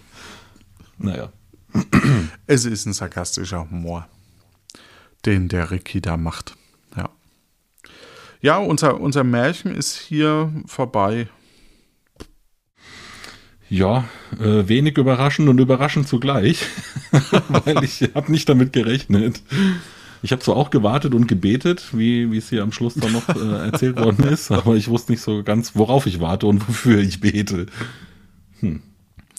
naja. 0.98 1.30
Es 2.46 2.64
ist 2.64 2.86
ein 2.86 2.94
sarkastischer 2.94 3.68
Humor, 3.70 4.08
den 5.26 5.48
der 5.48 5.70
Ricky 5.70 6.00
da 6.00 6.16
macht. 6.16 6.56
Ja. 6.96 7.10
Ja, 8.40 8.56
unser, 8.56 8.98
unser 8.98 9.22
Märchen 9.22 9.74
ist 9.74 9.98
hier 9.98 10.50
vorbei. 10.64 11.28
Ja, 13.74 14.04
äh, 14.38 14.68
wenig 14.68 14.98
überraschend 14.98 15.48
und 15.48 15.58
überraschend 15.58 16.06
zugleich, 16.06 16.64
weil 17.48 17.82
ich 17.82 18.08
habe 18.14 18.30
nicht 18.30 18.48
damit 18.48 18.72
gerechnet. 18.72 19.42
Ich 20.22 20.30
habe 20.30 20.40
zwar 20.42 20.54
auch 20.54 20.70
gewartet 20.70 21.12
und 21.12 21.26
gebetet, 21.26 21.88
wie 21.92 22.37
es 22.37 22.50
hier 22.50 22.62
am 22.62 22.70
Schluss 22.70 22.94
dann 22.94 23.10
noch 23.10 23.28
äh, 23.30 23.66
erzählt 23.66 23.98
worden 23.98 24.28
ist, 24.28 24.52
aber 24.52 24.76
ich 24.76 24.87
wusste 24.87 25.10
nicht 25.10 25.22
so 25.22 25.42
ganz, 25.42 25.74
worauf 25.74 26.06
ich 26.06 26.20
warte 26.20 26.46
und 26.46 26.68
wofür 26.68 27.00
ich 27.00 27.18
bete. 27.18 27.66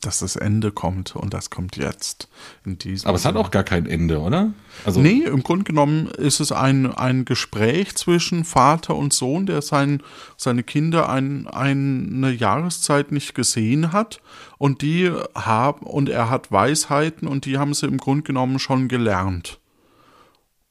Dass 0.05 0.19
das 0.19 0.35
Ende 0.35 0.71
kommt 0.71 1.15
und 1.15 1.33
das 1.33 1.49
kommt 1.49 1.77
jetzt. 1.77 2.29
In 2.65 2.77
diesem 2.77 3.07
Aber 3.07 3.15
es 3.17 3.25
hat 3.25 3.35
auch 3.35 3.51
gar 3.51 3.63
kein 3.63 3.85
Ende, 3.85 4.19
oder? 4.19 4.53
Also, 4.85 5.01
Nee, 5.01 5.23
im 5.23 5.43
Grunde 5.43 5.63
genommen 5.63 6.07
ist 6.07 6.39
es 6.39 6.51
ein, 6.51 6.93
ein 6.93 7.25
Gespräch 7.25 7.95
zwischen 7.95 8.45
Vater 8.45 8.95
und 8.95 9.13
Sohn, 9.13 9.45
der 9.45 9.61
sein, 9.61 10.01
seine 10.37 10.63
Kinder 10.63 11.09
ein, 11.09 11.47
eine 11.47 12.31
Jahreszeit 12.31 13.11
nicht 13.11 13.35
gesehen 13.35 13.91
hat 13.91 14.21
und 14.57 14.81
die 14.81 15.11
haben, 15.33 15.85
und 15.85 16.09
er 16.09 16.29
hat 16.29 16.51
Weisheiten 16.51 17.27
und 17.27 17.45
die 17.45 17.57
haben 17.57 17.73
sie 17.73 17.87
im 17.87 17.97
Grunde 17.97 18.23
genommen 18.23 18.59
schon 18.59 18.87
gelernt. 18.87 19.59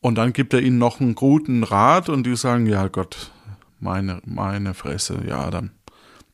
Und 0.01 0.16
dann 0.16 0.35
gibt 0.35 0.53
er 0.53 0.61
ihnen 0.61 0.79
noch 0.79 1.01
einen 1.01 1.14
guten 1.14 1.64
Rat 1.64 2.11
und 2.11 2.27
die 2.27 2.37
sagen, 2.37 2.66
ja 2.66 2.88
Gott, 2.88 3.33
meine, 3.81 4.20
meine 4.27 4.75
Fresse, 4.75 5.23
ja, 5.27 5.51
dann 5.51 5.70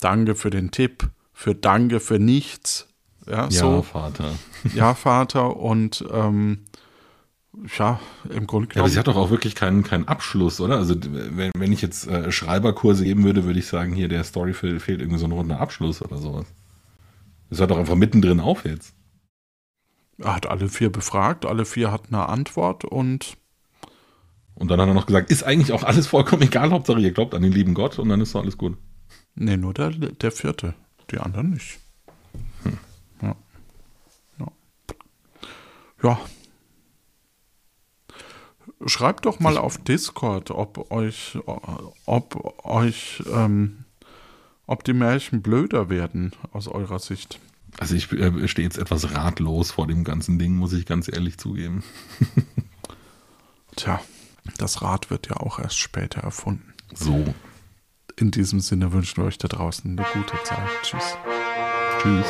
danke 0.01 0.35
für 0.35 0.51
den 0.51 0.71
Tipp, 0.71 1.09
für 1.33 1.55
danke 1.55 2.01
für 2.01 2.19
nichts. 2.19 2.90
Ja, 3.27 3.45
ja, 3.45 3.51
so. 3.51 3.83
Vater. 3.83 4.33
Ja, 4.75 4.95
Vater, 4.95 5.57
und 5.57 6.05
ähm, 6.11 6.65
ja, 7.79 8.01
im 8.31 8.47
Grunde 8.47 8.69
Ja, 8.69 8.81
aber 8.81 8.89
genommen. 8.89 8.91
sie 8.91 8.99
hat 8.99 9.07
doch 9.09 9.17
auch 9.17 9.31
wirklich 9.31 9.55
keinen, 9.55 9.83
keinen 9.83 10.07
Abschluss, 10.09 10.61
oder? 10.61 10.77
Also 10.79 10.95
wenn, 11.01 11.51
wenn 11.57 11.73
ich 11.73 11.83
jetzt 11.83 12.07
äh, 12.07 12.31
Schreiberkurse 12.33 13.05
geben 13.05 13.25
würde, 13.25 13.45
würde 13.45 13.59
ich 13.59 13.67
sagen, 13.67 13.93
hier 13.93 14.09
der 14.09 14.25
Story 14.25 14.55
fehlt, 14.55 14.81
fehlt 14.83 15.01
irgendwie 15.01 15.19
so 15.19 15.27
ein 15.27 15.33
runder 15.33 15.61
Abschluss 15.61 16.01
oder 16.03 16.17
sowas. 16.19 16.47
Das 17.51 17.59
hört 17.61 17.71
doch 17.73 17.79
einfach 17.79 17.97
mittendrin 17.97 18.41
auf 18.41 18.65
jetzt. 18.65 18.95
er 20.19 20.37
hat 20.37 20.47
alle 20.47 20.69
vier 20.69 20.91
befragt, 20.91 21.45
alle 21.45 21.65
vier 21.65 21.91
hatten 21.91 22.15
eine 22.15 22.29
Antwort 22.29 22.85
und 22.85 23.37
Und 24.55 24.69
dann 24.71 24.81
hat 24.81 24.89
er 24.89 24.95
noch 24.95 25.07
gesagt, 25.07 25.31
ist 25.31 25.43
eigentlich 25.43 25.73
auch 25.73 25.83
alles 25.83 26.07
vollkommen 26.07 26.43
egal, 26.43 26.71
Hauptsache 26.71 27.01
ihr 27.01 27.13
glaubt 27.13 27.35
an 27.35 27.43
den 27.43 27.53
lieben 27.53 27.75
Gott 27.75 27.99
und 27.99 28.09
dann 28.09 28.21
ist 28.21 28.35
doch 28.35 28.43
alles 28.43 28.57
gut. 28.57 28.77
nee, 29.35 29.57
nur 29.57 29.75
der, 29.75 29.91
der 29.91 30.31
vierte, 30.33 30.75
die 31.11 31.19
anderen 31.19 31.51
nicht. 31.51 31.79
Ja. 33.23 33.35
ja. 34.39 34.47
Ja. 36.03 36.19
Schreibt 38.87 39.27
doch 39.27 39.41
mal 39.41 39.59
auf 39.59 39.79
Discord, 39.79 40.51
ob 40.51 40.91
euch, 40.91 41.39
ob 42.07 42.65
euch, 42.65 43.23
ähm, 43.31 43.85
ob 44.67 44.85
die 44.85 44.95
Märchen 44.95 45.43
blöder 45.43 45.91
werden 45.91 46.33
aus 46.53 46.67
eurer 46.67 46.99
Sicht. 46.99 47.41
Also 47.79 47.95
ich 47.95 48.11
äh, 48.13 48.49
stehe 48.49 48.67
jetzt 48.67 48.79
etwas 48.79 49.15
ratlos 49.15 49.73
vor 49.73 49.87
dem 49.87 50.05
ganzen 50.05 50.39
Ding, 50.39 50.55
muss 50.55 50.73
ich 50.73 50.87
ganz 50.87 51.09
ehrlich 51.09 51.39
zugeben. 51.39 51.85
Tja, 53.77 54.01
das 54.59 54.83
Rad 54.83 55.11
wird 55.11 55.29
ja 55.29 55.37
auch 55.37 55.59
erst 55.59 55.79
später 55.79 56.23
erfunden. 56.23 56.73
So. 56.95 57.35
In 58.17 58.31
diesem 58.31 58.61
Sinne 58.61 58.93
wünschen 58.93 59.19
wir 59.19 59.25
euch 59.27 59.39
da 59.39 59.49
draußen 59.49 59.91
eine 59.91 60.07
gute 60.13 60.43
Zeit. 60.43 60.69
Tschüss. 60.83 61.17
Tschüss. 62.03 62.27